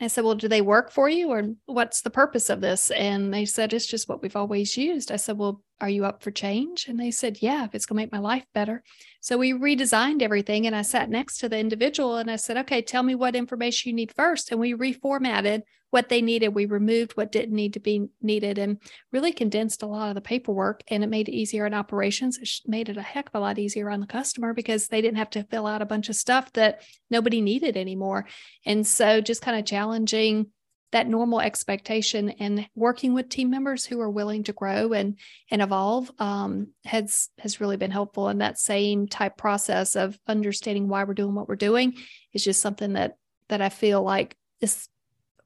I 0.01 0.07
said, 0.07 0.23
Well, 0.23 0.35
do 0.35 0.47
they 0.47 0.61
work 0.61 0.91
for 0.91 1.07
you 1.07 1.29
or 1.29 1.43
what's 1.65 2.01
the 2.01 2.09
purpose 2.09 2.49
of 2.49 2.59
this? 2.59 2.91
And 2.91 3.33
they 3.33 3.45
said, 3.45 3.71
It's 3.71 3.85
just 3.85 4.09
what 4.09 4.21
we've 4.21 4.35
always 4.35 4.75
used. 4.75 5.11
I 5.11 5.17
said, 5.17 5.37
Well, 5.37 5.61
are 5.81 5.89
you 5.89 6.05
up 6.05 6.21
for 6.21 6.31
change? 6.31 6.87
And 6.87 6.99
they 6.99 7.11
said, 7.11 7.41
Yeah, 7.41 7.65
if 7.65 7.75
it's 7.75 7.85
going 7.85 7.97
to 7.97 8.03
make 8.03 8.11
my 8.11 8.19
life 8.19 8.45
better. 8.53 8.83
So 9.19 9.37
we 9.37 9.53
redesigned 9.53 10.21
everything. 10.21 10.67
And 10.67 10.75
I 10.75 10.83
sat 10.83 11.09
next 11.09 11.39
to 11.39 11.49
the 11.49 11.57
individual 11.57 12.17
and 12.17 12.29
I 12.29 12.35
said, 12.35 12.57
Okay, 12.57 12.81
tell 12.81 13.03
me 13.03 13.15
what 13.15 13.35
information 13.35 13.89
you 13.89 13.95
need 13.95 14.13
first. 14.15 14.51
And 14.51 14.59
we 14.59 14.73
reformatted 14.73 15.63
what 15.89 16.07
they 16.07 16.21
needed. 16.21 16.49
We 16.49 16.65
removed 16.67 17.13
what 17.13 17.31
didn't 17.31 17.55
need 17.55 17.73
to 17.73 17.79
be 17.79 18.07
needed 18.21 18.57
and 18.57 18.77
really 19.11 19.33
condensed 19.33 19.83
a 19.83 19.87
lot 19.87 20.09
of 20.09 20.15
the 20.15 20.21
paperwork. 20.21 20.83
And 20.87 21.03
it 21.03 21.09
made 21.09 21.27
it 21.27 21.35
easier 21.35 21.65
in 21.65 21.73
operations. 21.73 22.37
It 22.37 22.49
made 22.65 22.87
it 22.87 22.97
a 22.97 23.01
heck 23.01 23.27
of 23.27 23.35
a 23.35 23.39
lot 23.39 23.59
easier 23.59 23.89
on 23.89 23.99
the 23.99 24.07
customer 24.07 24.53
because 24.53 24.87
they 24.87 25.01
didn't 25.01 25.17
have 25.17 25.31
to 25.31 25.43
fill 25.43 25.67
out 25.67 25.81
a 25.81 25.85
bunch 25.85 26.07
of 26.07 26.15
stuff 26.15 26.53
that 26.53 26.83
nobody 27.09 27.41
needed 27.41 27.75
anymore. 27.75 28.27
And 28.65 28.87
so 28.87 29.19
just 29.19 29.41
kind 29.41 29.59
of 29.59 29.65
challenging 29.65 30.47
that 30.91 31.07
normal 31.07 31.39
expectation 31.39 32.29
and 32.29 32.67
working 32.75 33.13
with 33.13 33.29
team 33.29 33.49
members 33.49 33.85
who 33.85 33.99
are 33.99 34.09
willing 34.09 34.43
to 34.43 34.53
grow 34.53 34.93
and 34.93 35.17
and 35.49 35.61
evolve 35.61 36.11
um, 36.19 36.67
has 36.85 37.29
has 37.39 37.61
really 37.61 37.77
been 37.77 37.91
helpful 37.91 38.27
and 38.27 38.41
that 38.41 38.59
same 38.59 39.07
type 39.07 39.37
process 39.37 39.95
of 39.95 40.19
understanding 40.27 40.87
why 40.87 41.03
we're 41.03 41.13
doing 41.13 41.35
what 41.35 41.47
we're 41.47 41.55
doing 41.55 41.97
is 42.33 42.43
just 42.43 42.61
something 42.61 42.93
that 42.93 43.17
that 43.49 43.61
i 43.61 43.69
feel 43.69 44.01
like 44.01 44.35
is 44.59 44.87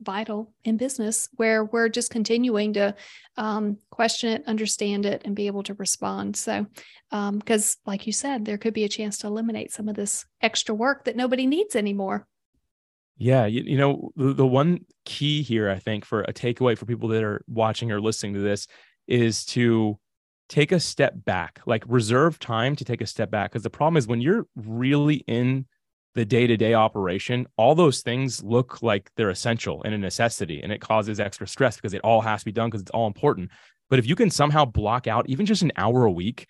vital 0.02 0.54
in 0.64 0.78
business 0.78 1.30
where 1.36 1.64
we're 1.64 1.90
just 1.90 2.12
continuing 2.12 2.74
to 2.74 2.96
um, 3.38 3.78
question 3.90 4.30
it, 4.30 4.44
understand 4.48 5.06
it, 5.06 5.22
and 5.26 5.36
be 5.36 5.48
able 5.48 5.64
to 5.64 5.74
respond. 5.76 6.36
So, 6.36 6.68
because 7.10 7.78
um, 7.78 7.82
like 7.86 8.08
you 8.08 8.14
said, 8.14 8.46
there 8.46 8.58
could 8.58 8.74
be 8.74 8.84
a 8.84 8.90
chance 8.90 9.18
to 9.20 9.28
eliminate 9.28 9.72
some 9.72 9.88
of 9.88 9.96
this 9.96 10.26
extra 10.42 10.76
work 10.76 11.06
that 11.06 11.16
nobody 11.16 11.46
needs 11.46 11.76
anymore. 11.76 12.28
Yeah, 13.18 13.46
you, 13.46 13.64
you 13.64 13.78
know, 13.78 14.12
the, 14.16 14.34
the 14.34 14.46
one 14.46 14.86
key 15.06 15.42
here, 15.42 15.70
I 15.70 15.80
think, 15.80 16.04
for 16.04 16.22
a 16.22 16.34
takeaway 16.34 16.78
for 16.78 16.86
people 16.86 17.10
that 17.10 17.24
are 17.24 17.44
watching 17.48 17.92
or 17.92 18.02
listening 18.02 18.34
to 18.34 18.42
this 18.42 18.68
is 19.08 19.46
to 19.46 19.98
take 20.50 20.72
a 20.72 20.80
step 20.80 21.14
back, 21.16 21.62
like 21.66 21.84
reserve 21.88 22.40
time 22.40 22.76
to 22.76 22.86
take 22.86 23.02
a 23.02 23.06
step 23.06 23.32
back. 23.32 23.52
Because 23.52 23.64
the 23.64 23.70
problem 23.70 23.98
is 23.98 24.08
when 24.08 24.22
you're 24.22 24.48
really 24.56 25.24
in 25.28 25.66
the 26.16 26.26
day-to-day 26.26 26.74
operation 26.74 27.46
all 27.58 27.76
those 27.76 28.02
things 28.02 28.42
look 28.42 28.82
like 28.82 29.12
they're 29.16 29.30
essential 29.30 29.84
and 29.84 29.94
a 29.94 29.98
necessity 29.98 30.62
and 30.64 30.72
it 30.72 30.80
causes 30.82 31.20
extra 31.20 31.46
stress 31.46 31.76
because 31.76 31.94
it 31.94 32.02
all 32.02 32.22
has 32.22 32.40
to 32.40 32.46
be 32.46 32.52
done 32.52 32.70
because 32.70 32.82
it's 32.82 32.92
all 32.92 33.06
important 33.06 33.52
but 33.90 34.00
if 34.00 34.08
you 34.08 34.16
can 34.16 34.30
somehow 34.30 34.64
block 34.64 35.08
out 35.08 35.30
even 35.30 35.46
just 35.46 35.62
an 35.62 35.74
hour 35.76 36.06
a 36.06 36.12
week 36.12 36.48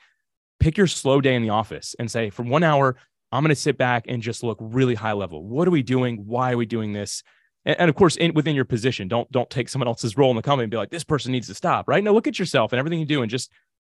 pick 0.59 0.77
your 0.77 0.87
slow 0.87 1.19
day 1.19 1.33
in 1.35 1.41
the 1.41 1.49
office 1.49 1.95
and 1.97 2.09
say 2.09 2.29
for 2.29 2.43
one 2.43 2.63
hour 2.63 2.95
i'm 3.35 3.43
going 3.43 3.49
to 3.49 3.55
sit 3.55 3.77
back 3.77 4.05
and 4.07 4.21
just 4.21 4.43
look 4.43 4.57
really 4.59 4.95
high 4.95 5.13
level 5.13 5.43
what 5.43 5.67
are 5.67 5.71
we 5.71 5.83
doing 5.83 6.23
why 6.25 6.51
are 6.51 6.57
we 6.57 6.65
doing 6.65 6.93
this 6.93 7.23
and, 7.65 7.79
and 7.79 7.89
of 7.89 7.95
course 7.95 8.15
in, 8.15 8.33
within 8.33 8.55
your 8.55 8.65
position 8.65 9.07
don't 9.07 9.31
don't 9.31 9.49
take 9.49 9.69
someone 9.69 9.87
else's 9.87 10.17
role 10.17 10.29
in 10.29 10.35
the 10.35 10.41
company 10.41 10.63
and 10.63 10.71
be 10.71 10.77
like 10.77 10.89
this 10.89 11.03
person 11.03 11.31
needs 11.31 11.47
to 11.47 11.53
stop 11.53 11.87
right 11.87 12.03
now 12.03 12.11
look 12.11 12.27
at 12.27 12.39
yourself 12.39 12.73
and 12.73 12.79
everything 12.79 12.99
you 12.99 13.05
do 13.05 13.21
and 13.21 13.29
just 13.29 13.51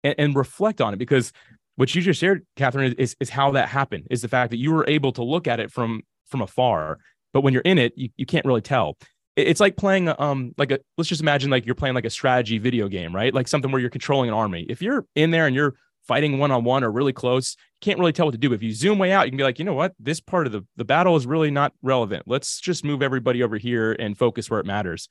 and, 0.02 0.14
and 0.18 0.36
reflect 0.36 0.80
on 0.80 0.92
it 0.94 0.98
because 0.98 1.32
what 1.76 1.94
you 1.94 2.02
just 2.02 2.20
shared, 2.20 2.44
Catherine, 2.56 2.94
is, 2.98 3.14
is 3.20 3.30
how 3.30 3.52
that 3.52 3.68
happened, 3.68 4.06
is 4.10 4.22
the 4.22 4.28
fact 4.28 4.50
that 4.50 4.56
you 4.56 4.72
were 4.72 4.86
able 4.88 5.12
to 5.12 5.22
look 5.22 5.46
at 5.46 5.60
it 5.60 5.70
from 5.70 6.02
from 6.26 6.42
afar. 6.42 6.98
But 7.32 7.42
when 7.42 7.52
you're 7.52 7.62
in 7.62 7.78
it, 7.78 7.92
you, 7.96 8.08
you 8.16 8.26
can't 8.26 8.44
really 8.44 8.62
tell. 8.62 8.96
It's 9.36 9.60
like 9.60 9.76
playing 9.76 10.12
um 10.18 10.54
like 10.56 10.70
a 10.70 10.80
let's 10.96 11.08
just 11.08 11.20
imagine 11.20 11.50
like 11.50 11.66
you're 11.66 11.74
playing 11.74 11.94
like 11.94 12.06
a 12.06 12.10
strategy 12.10 12.58
video 12.58 12.88
game, 12.88 13.14
right? 13.14 13.32
Like 13.32 13.46
something 13.46 13.70
where 13.70 13.80
you're 13.80 13.90
controlling 13.90 14.28
an 14.28 14.34
army. 14.34 14.66
If 14.68 14.80
you're 14.80 15.06
in 15.14 15.30
there 15.30 15.46
and 15.46 15.54
you're 15.54 15.74
fighting 16.06 16.38
one 16.38 16.50
on 16.50 16.64
one 16.64 16.84
or 16.84 16.90
really 16.90 17.12
close, 17.12 17.56
can't 17.80 17.98
really 17.98 18.12
tell 18.12 18.26
what 18.26 18.32
to 18.32 18.38
do. 18.38 18.52
If 18.52 18.62
you 18.62 18.72
zoom 18.72 18.98
way 18.98 19.12
out, 19.12 19.26
you 19.26 19.30
can 19.30 19.38
be 19.38 19.44
like, 19.44 19.58
you 19.58 19.64
know 19.64 19.74
what, 19.74 19.94
this 19.98 20.20
part 20.20 20.46
of 20.46 20.52
the, 20.52 20.64
the 20.76 20.84
battle 20.84 21.16
is 21.16 21.26
really 21.26 21.50
not 21.50 21.72
relevant. 21.82 22.24
Let's 22.26 22.60
just 22.60 22.84
move 22.84 23.02
everybody 23.02 23.42
over 23.42 23.56
here 23.56 23.92
and 23.92 24.16
focus 24.16 24.50
where 24.50 24.60
it 24.60 24.66
matters. 24.66 25.08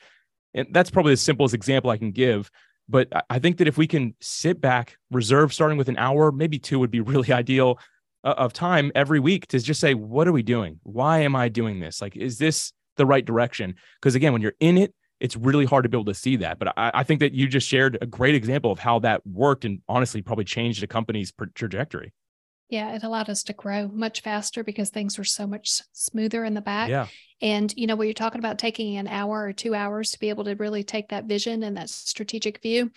And 0.54 0.68
that's 0.72 0.90
probably 0.90 1.14
the 1.14 1.18
simplest 1.18 1.54
example 1.54 1.90
I 1.90 1.98
can 1.98 2.12
give. 2.12 2.50
But 2.88 3.10
I 3.30 3.40
think 3.40 3.58
that 3.58 3.68
if 3.68 3.78
we 3.78 3.88
can 3.88 4.16
sit 4.22 4.62
back, 4.62 4.98
reserve 5.12 5.54
starting 5.54 5.78
with 5.78 5.90
an 5.90 5.98
hour, 5.98 6.32
maybe 6.32 6.60
two 6.60 6.80
would 6.80 6.92
be 6.92 7.02
really 7.02 7.32
ideal 7.32 7.80
uh, 8.24 8.36
of 8.38 8.54
time 8.54 8.92
every 8.96 9.20
week 9.20 9.48
to 9.48 9.60
just 9.60 9.80
say, 9.80 9.94
what 9.94 10.28
are 10.28 10.32
we 10.32 10.44
doing? 10.44 10.80
Why 10.84 11.20
am 11.20 11.36
I 11.36 11.50
doing 11.50 11.80
this? 11.80 12.02
Like, 12.02 12.16
is 12.16 12.38
this 12.38 12.74
the 12.98 13.06
right 13.06 13.26
direction? 13.26 13.76
Because 14.00 14.16
again, 14.16 14.34
when 14.34 14.42
you're 14.42 14.56
in 14.60 14.78
it, 14.78 14.94
it's 15.20 15.36
really 15.36 15.66
hard 15.66 15.84
to 15.84 15.90
be 15.90 15.98
able 15.98 16.06
to 16.06 16.14
see 16.14 16.36
that. 16.38 16.60
But 16.60 16.78
I, 16.78 16.92
I, 16.94 17.04
think 17.04 17.22
that 17.22 17.34
you 17.34 17.48
just 17.48 17.68
shared 17.68 17.98
a 18.02 18.06
great 18.06 18.36
example 18.36 18.72
of 18.72 18.80
how 18.80 19.00
that 19.00 19.26
worked 19.26 19.66
and 19.66 19.82
honestly 19.88 20.22
probably 20.22 20.46
changed 20.46 20.84
a 20.84 20.88
company's 20.88 21.34
trajectory. 21.54 22.14
Yeah, 22.70 22.96
it 22.96 23.04
allowed 23.04 23.30
us 23.30 23.44
to 23.44 23.54
grow 23.54 23.88
much 23.88 24.22
faster 24.22 24.64
because 24.64 24.90
things 24.90 25.18
were 25.18 25.24
so 25.24 25.46
much 25.46 25.82
smoother 25.94 26.44
in 26.44 26.56
the 26.56 26.62
back. 26.62 26.90
Yeah. 26.90 27.08
And, 27.42 27.72
you 27.78 27.86
know, 27.86 27.96
when 27.96 28.08
you're 28.08 28.14
talking 28.14 28.40
about 28.40 28.58
taking 28.58 28.98
an 28.98 29.08
hour 29.08 29.44
or 29.44 29.54
two 29.54 29.76
hours 29.76 30.12
to 30.12 30.20
be 30.20 30.30
able 30.30 30.46
to 30.46 30.56
really 30.56 30.84
take 30.84 31.10
that 31.10 31.26
vision 31.26 31.64
and 31.64 31.78
that 31.78 31.90
strategic 31.90 32.62
view, 32.62 32.92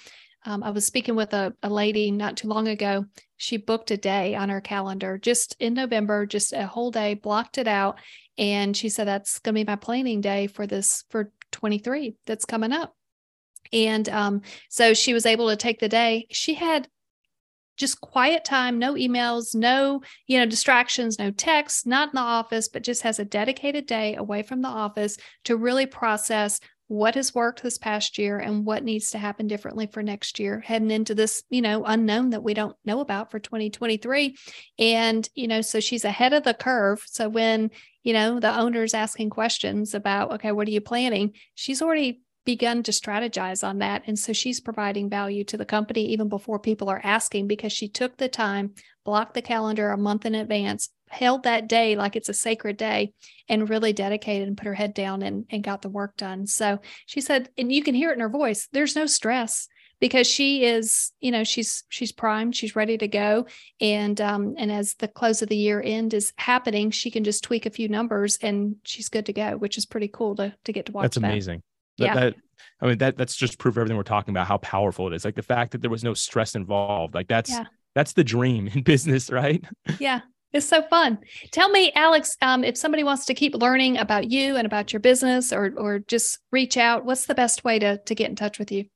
um, 0.44 0.62
I 0.62 0.70
was 0.70 0.86
speaking 0.86 1.16
with 1.16 1.34
a, 1.34 1.54
a 1.62 1.68
lady 1.68 2.10
not 2.10 2.36
too 2.36 2.48
long 2.48 2.68
ago. 2.68 3.04
She 3.36 3.56
booked 3.56 3.90
a 3.90 3.96
day 3.96 4.34
on 4.34 4.48
her 4.48 4.60
calendar 4.60 5.18
just 5.18 5.56
in 5.58 5.74
November, 5.74 6.24
just 6.24 6.52
a 6.52 6.66
whole 6.66 6.90
day, 6.90 7.14
blocked 7.14 7.58
it 7.58 7.68
out. 7.68 7.98
And 8.38 8.76
she 8.76 8.88
said, 8.88 9.06
that's 9.06 9.40
going 9.40 9.54
to 9.54 9.60
be 9.60 9.70
my 9.70 9.76
planning 9.76 10.20
day 10.20 10.46
for 10.46 10.66
this, 10.66 11.04
for 11.10 11.32
23 11.52 12.16
that's 12.26 12.44
coming 12.44 12.72
up. 12.72 12.94
And 13.72 14.08
um, 14.08 14.42
so 14.68 14.94
she 14.94 15.12
was 15.12 15.26
able 15.26 15.48
to 15.48 15.56
take 15.56 15.78
the 15.78 15.88
day. 15.88 16.26
She 16.30 16.54
had 16.54 16.88
just 17.76 18.00
quiet 18.00 18.44
time, 18.44 18.78
no 18.78 18.94
emails, 18.94 19.54
no, 19.54 20.02
you 20.26 20.38
know, 20.38 20.46
distractions, 20.46 21.18
no 21.18 21.30
texts, 21.30 21.86
not 21.86 22.08
in 22.08 22.14
the 22.14 22.20
office, 22.20 22.68
but 22.68 22.82
just 22.82 23.02
has 23.02 23.18
a 23.18 23.24
dedicated 23.24 23.86
day 23.86 24.16
away 24.16 24.42
from 24.42 24.62
the 24.62 24.68
office 24.68 25.16
to 25.44 25.56
really 25.56 25.86
process 25.86 26.60
what 26.88 27.14
has 27.14 27.34
worked 27.34 27.62
this 27.62 27.78
past 27.78 28.18
year 28.18 28.38
and 28.38 28.64
what 28.64 28.82
needs 28.82 29.10
to 29.10 29.18
happen 29.18 29.46
differently 29.46 29.86
for 29.86 30.02
next 30.02 30.38
year 30.38 30.60
heading 30.60 30.90
into 30.90 31.14
this 31.14 31.42
you 31.50 31.62
know 31.62 31.84
unknown 31.84 32.30
that 32.30 32.42
we 32.42 32.54
don't 32.54 32.74
know 32.84 33.00
about 33.00 33.30
for 33.30 33.38
2023 33.38 34.34
and 34.78 35.28
you 35.34 35.46
know 35.46 35.60
so 35.60 35.80
she's 35.80 36.04
ahead 36.04 36.32
of 36.32 36.42
the 36.42 36.54
curve. 36.54 37.02
So 37.06 37.28
when 37.28 37.70
you 38.02 38.12
know 38.12 38.40
the 38.40 38.58
owner's 38.58 38.94
asking 38.94 39.30
questions 39.30 39.94
about 39.94 40.32
okay 40.32 40.52
what 40.52 40.66
are 40.66 40.72
you 40.72 40.80
planning? 40.80 41.34
She's 41.54 41.82
already 41.82 42.22
begun 42.48 42.82
to 42.82 42.92
strategize 42.92 43.62
on 43.62 43.80
that. 43.80 44.02
And 44.06 44.18
so 44.18 44.32
she's 44.32 44.58
providing 44.58 45.10
value 45.10 45.44
to 45.44 45.58
the 45.58 45.66
company 45.66 46.06
even 46.06 46.30
before 46.30 46.58
people 46.58 46.88
are 46.88 47.02
asking 47.04 47.46
because 47.46 47.74
she 47.74 47.90
took 47.90 48.16
the 48.16 48.26
time, 48.26 48.72
blocked 49.04 49.34
the 49.34 49.42
calendar 49.42 49.90
a 49.90 49.98
month 49.98 50.24
in 50.24 50.34
advance, 50.34 50.88
held 51.10 51.42
that 51.42 51.68
day 51.68 51.94
like 51.94 52.16
it's 52.16 52.30
a 52.30 52.32
sacred 52.32 52.78
day, 52.78 53.12
and 53.50 53.68
really 53.68 53.92
dedicated 53.92 54.48
and 54.48 54.56
put 54.56 54.66
her 54.66 54.72
head 54.72 54.94
down 54.94 55.20
and, 55.20 55.44
and 55.50 55.62
got 55.62 55.82
the 55.82 55.90
work 55.90 56.16
done. 56.16 56.46
So 56.46 56.78
she 57.04 57.20
said, 57.20 57.50
and 57.58 57.70
you 57.70 57.82
can 57.82 57.94
hear 57.94 58.12
it 58.12 58.14
in 58.14 58.20
her 58.20 58.30
voice, 58.30 58.66
there's 58.72 58.96
no 58.96 59.04
stress 59.04 59.68
because 60.00 60.26
she 60.26 60.64
is 60.64 61.12
you 61.20 61.30
know 61.32 61.42
she's 61.42 61.82
she's 61.88 62.12
primed 62.12 62.54
she's 62.54 62.76
ready 62.76 62.96
to 62.96 63.08
go 63.08 63.44
and 63.80 64.20
um 64.20 64.54
and 64.56 64.70
as 64.70 64.94
the 65.00 65.08
close 65.08 65.42
of 65.42 65.48
the 65.48 65.56
year 65.56 65.82
end 65.84 66.14
is 66.14 66.32
happening 66.36 66.92
she 66.92 67.10
can 67.10 67.24
just 67.24 67.42
tweak 67.42 67.66
a 67.66 67.70
few 67.70 67.88
numbers 67.88 68.38
and 68.40 68.76
she's 68.84 69.08
good 69.08 69.26
to 69.26 69.32
go 69.32 69.56
which 69.56 69.76
is 69.76 69.84
pretty 69.84 70.06
cool 70.06 70.36
to 70.36 70.54
to 70.64 70.72
get 70.72 70.86
to 70.86 70.92
watch 70.92 71.02
that's 71.02 71.16
amazing 71.16 71.60
that, 71.98 72.04
yeah. 72.04 72.14
That, 72.14 72.34
I 72.80 72.86
mean, 72.86 72.98
that 72.98 73.16
that's 73.16 73.36
just 73.36 73.58
proof 73.58 73.74
of 73.74 73.78
everything 73.78 73.96
we're 73.96 74.02
talking 74.04 74.32
about, 74.32 74.46
how 74.46 74.58
powerful 74.58 75.06
it 75.08 75.14
is. 75.14 75.24
Like 75.24 75.34
the 75.34 75.42
fact 75.42 75.72
that 75.72 75.80
there 75.80 75.90
was 75.90 76.04
no 76.04 76.14
stress 76.14 76.54
involved. 76.54 77.14
Like 77.14 77.28
that's 77.28 77.50
yeah. 77.50 77.64
that's 77.94 78.12
the 78.12 78.24
dream 78.24 78.68
in 78.68 78.82
business, 78.84 79.30
right? 79.30 79.64
Yeah. 79.98 80.20
It's 80.50 80.64
so 80.64 80.80
fun. 80.80 81.18
Tell 81.52 81.68
me, 81.68 81.92
Alex, 81.94 82.34
um, 82.40 82.64
if 82.64 82.74
somebody 82.74 83.04
wants 83.04 83.26
to 83.26 83.34
keep 83.34 83.54
learning 83.54 83.98
about 83.98 84.30
you 84.30 84.56
and 84.56 84.64
about 84.64 84.94
your 84.94 85.00
business 85.00 85.52
or 85.52 85.74
or 85.76 85.98
just 85.98 86.38
reach 86.50 86.78
out, 86.78 87.04
what's 87.04 87.26
the 87.26 87.34
best 87.34 87.64
way 87.64 87.78
to 87.78 87.98
to 87.98 88.14
get 88.14 88.30
in 88.30 88.36
touch 88.36 88.58
with 88.58 88.72
you? 88.72 88.86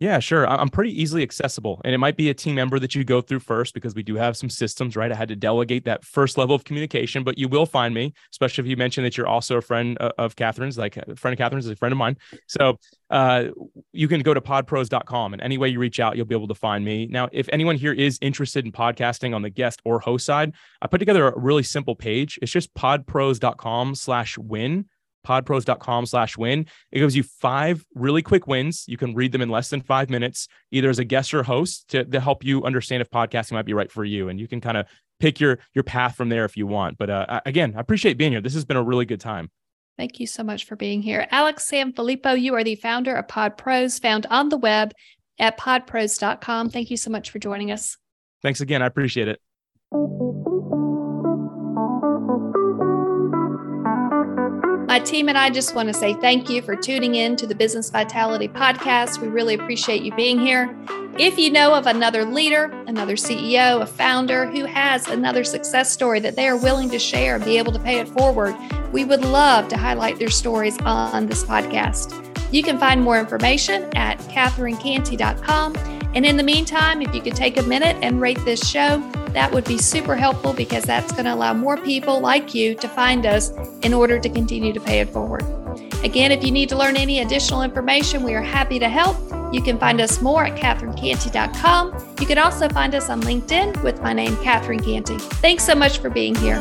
Yeah, 0.00 0.20
sure. 0.20 0.46
I'm 0.46 0.68
pretty 0.68 1.00
easily 1.00 1.24
accessible. 1.24 1.80
And 1.84 1.92
it 1.92 1.98
might 1.98 2.16
be 2.16 2.30
a 2.30 2.34
team 2.34 2.54
member 2.54 2.78
that 2.78 2.94
you 2.94 3.02
go 3.02 3.20
through 3.20 3.40
first 3.40 3.74
because 3.74 3.96
we 3.96 4.04
do 4.04 4.14
have 4.14 4.36
some 4.36 4.48
systems, 4.48 4.94
right? 4.94 5.10
I 5.10 5.14
had 5.16 5.28
to 5.28 5.36
delegate 5.36 5.86
that 5.86 6.04
first 6.04 6.38
level 6.38 6.54
of 6.54 6.62
communication, 6.62 7.24
but 7.24 7.36
you 7.36 7.48
will 7.48 7.66
find 7.66 7.92
me, 7.94 8.14
especially 8.30 8.62
if 8.62 8.70
you 8.70 8.76
mention 8.76 9.02
that 9.02 9.16
you're 9.16 9.26
also 9.26 9.56
a 9.56 9.60
friend 9.60 9.98
of 9.98 10.36
Catherine's, 10.36 10.78
like 10.78 10.96
a 10.96 11.16
friend 11.16 11.32
of 11.32 11.38
Catherine's 11.38 11.66
is 11.66 11.72
a 11.72 11.76
friend 11.76 11.92
of 11.92 11.98
mine. 11.98 12.16
So 12.46 12.78
uh, 13.10 13.46
you 13.92 14.06
can 14.06 14.20
go 14.20 14.34
to 14.34 14.40
podpros.com 14.40 15.32
and 15.32 15.42
any 15.42 15.58
way 15.58 15.68
you 15.68 15.80
reach 15.80 15.98
out, 15.98 16.16
you'll 16.16 16.26
be 16.26 16.34
able 16.34 16.48
to 16.48 16.54
find 16.54 16.84
me. 16.84 17.06
Now, 17.06 17.28
if 17.32 17.48
anyone 17.52 17.76
here 17.76 17.92
is 17.92 18.18
interested 18.20 18.64
in 18.64 18.70
podcasting 18.70 19.34
on 19.34 19.42
the 19.42 19.50
guest 19.50 19.82
or 19.84 19.98
host 19.98 20.24
side, 20.24 20.54
I 20.80 20.86
put 20.86 20.98
together 20.98 21.26
a 21.26 21.36
really 21.36 21.64
simple 21.64 21.96
page. 21.96 22.38
It's 22.40 22.52
just 22.52 22.72
podpros.com 22.74 23.96
slash 23.96 24.38
win 24.38 24.84
podpros.com 25.26 26.06
slash 26.06 26.36
win. 26.36 26.66
It 26.92 27.00
gives 27.00 27.16
you 27.16 27.22
five 27.22 27.84
really 27.94 28.22
quick 28.22 28.46
wins. 28.46 28.84
You 28.86 28.96
can 28.96 29.14
read 29.14 29.32
them 29.32 29.42
in 29.42 29.48
less 29.48 29.70
than 29.70 29.80
five 29.80 30.10
minutes, 30.10 30.48
either 30.70 30.90
as 30.90 30.98
a 30.98 31.04
guest 31.04 31.34
or 31.34 31.42
host 31.42 31.88
to, 31.90 32.04
to 32.04 32.20
help 32.20 32.44
you 32.44 32.64
understand 32.64 33.00
if 33.00 33.10
podcasting 33.10 33.52
might 33.52 33.66
be 33.66 33.74
right 33.74 33.90
for 33.90 34.04
you. 34.04 34.28
And 34.28 34.38
you 34.40 34.48
can 34.48 34.60
kind 34.60 34.76
of 34.76 34.86
pick 35.20 35.40
your, 35.40 35.58
your 35.74 35.84
path 35.84 36.16
from 36.16 36.28
there 36.28 36.44
if 36.44 36.56
you 36.56 36.66
want. 36.66 36.98
But 36.98 37.10
uh, 37.10 37.40
again, 37.44 37.74
I 37.76 37.80
appreciate 37.80 38.16
being 38.16 38.32
here. 38.32 38.40
This 38.40 38.54
has 38.54 38.64
been 38.64 38.76
a 38.76 38.82
really 38.82 39.04
good 39.04 39.20
time. 39.20 39.50
Thank 39.96 40.20
you 40.20 40.28
so 40.28 40.44
much 40.44 40.64
for 40.64 40.76
being 40.76 41.02
here. 41.02 41.26
Alex 41.30 41.68
Sanfilippo, 41.68 42.40
you 42.40 42.54
are 42.54 42.62
the 42.62 42.76
founder 42.76 43.16
of 43.16 43.26
Pod 43.26 43.58
Pros, 43.58 43.98
found 43.98 44.26
on 44.30 44.48
the 44.48 44.56
web 44.56 44.92
at 45.40 45.58
podpros.com. 45.58 46.70
Thank 46.70 46.90
you 46.90 46.96
so 46.96 47.10
much 47.10 47.30
for 47.30 47.40
joining 47.40 47.72
us. 47.72 47.96
Thanks 48.42 48.60
again. 48.60 48.80
I 48.80 48.86
appreciate 48.86 49.28
it. 49.28 50.27
My 54.88 54.98
team 54.98 55.28
and 55.28 55.36
I 55.36 55.50
just 55.50 55.74
want 55.74 55.88
to 55.88 55.92
say 55.92 56.14
thank 56.14 56.48
you 56.48 56.62
for 56.62 56.74
tuning 56.74 57.16
in 57.16 57.36
to 57.36 57.46
the 57.46 57.54
Business 57.54 57.90
Vitality 57.90 58.48
Podcast. 58.48 59.20
We 59.20 59.28
really 59.28 59.52
appreciate 59.52 60.00
you 60.00 60.14
being 60.14 60.38
here. 60.38 60.74
If 61.18 61.38
you 61.38 61.50
know 61.50 61.74
of 61.74 61.86
another 61.86 62.24
leader, 62.24 62.72
another 62.86 63.14
CEO, 63.14 63.82
a 63.82 63.86
founder 63.86 64.46
who 64.46 64.64
has 64.64 65.06
another 65.06 65.44
success 65.44 65.92
story 65.92 66.20
that 66.20 66.36
they 66.36 66.48
are 66.48 66.56
willing 66.56 66.88
to 66.88 66.98
share 66.98 67.36
and 67.36 67.44
be 67.44 67.58
able 67.58 67.72
to 67.72 67.78
pay 67.78 67.98
it 67.98 68.08
forward, 68.08 68.56
we 68.90 69.04
would 69.04 69.26
love 69.26 69.68
to 69.68 69.76
highlight 69.76 70.18
their 70.18 70.30
stories 70.30 70.78
on 70.78 71.26
this 71.26 71.44
podcast. 71.44 72.24
You 72.50 72.62
can 72.62 72.78
find 72.78 73.02
more 73.02 73.20
information 73.20 73.94
at 73.94 74.18
catherinecanty.com. 74.20 75.97
And 76.18 76.26
in 76.26 76.36
the 76.36 76.42
meantime, 76.42 77.00
if 77.00 77.14
you 77.14 77.22
could 77.22 77.36
take 77.36 77.58
a 77.58 77.62
minute 77.62 77.96
and 78.02 78.20
rate 78.20 78.44
this 78.44 78.68
show, 78.68 78.98
that 79.34 79.52
would 79.52 79.64
be 79.66 79.78
super 79.78 80.16
helpful 80.16 80.52
because 80.52 80.82
that's 80.82 81.12
going 81.12 81.26
to 81.26 81.32
allow 81.32 81.54
more 81.54 81.76
people 81.76 82.18
like 82.18 82.56
you 82.56 82.74
to 82.74 82.88
find 82.88 83.24
us 83.24 83.52
in 83.82 83.94
order 83.94 84.18
to 84.18 84.28
continue 84.28 84.72
to 84.72 84.80
pay 84.80 84.98
it 84.98 85.10
forward. 85.10 85.44
Again, 86.02 86.32
if 86.32 86.42
you 86.42 86.50
need 86.50 86.68
to 86.70 86.76
learn 86.76 86.96
any 86.96 87.20
additional 87.20 87.62
information, 87.62 88.24
we 88.24 88.34
are 88.34 88.42
happy 88.42 88.80
to 88.80 88.88
help. 88.88 89.16
You 89.54 89.62
can 89.62 89.78
find 89.78 90.00
us 90.00 90.20
more 90.20 90.44
at 90.44 90.58
catherinecanty.com. 90.58 92.16
You 92.18 92.26
can 92.26 92.38
also 92.38 92.68
find 92.68 92.96
us 92.96 93.08
on 93.08 93.20
LinkedIn 93.20 93.80
with 93.84 94.02
my 94.02 94.12
name, 94.12 94.36
Catherine 94.38 94.82
Canty. 94.82 95.18
Thanks 95.18 95.62
so 95.62 95.76
much 95.76 95.98
for 95.98 96.10
being 96.10 96.34
here. 96.34 96.58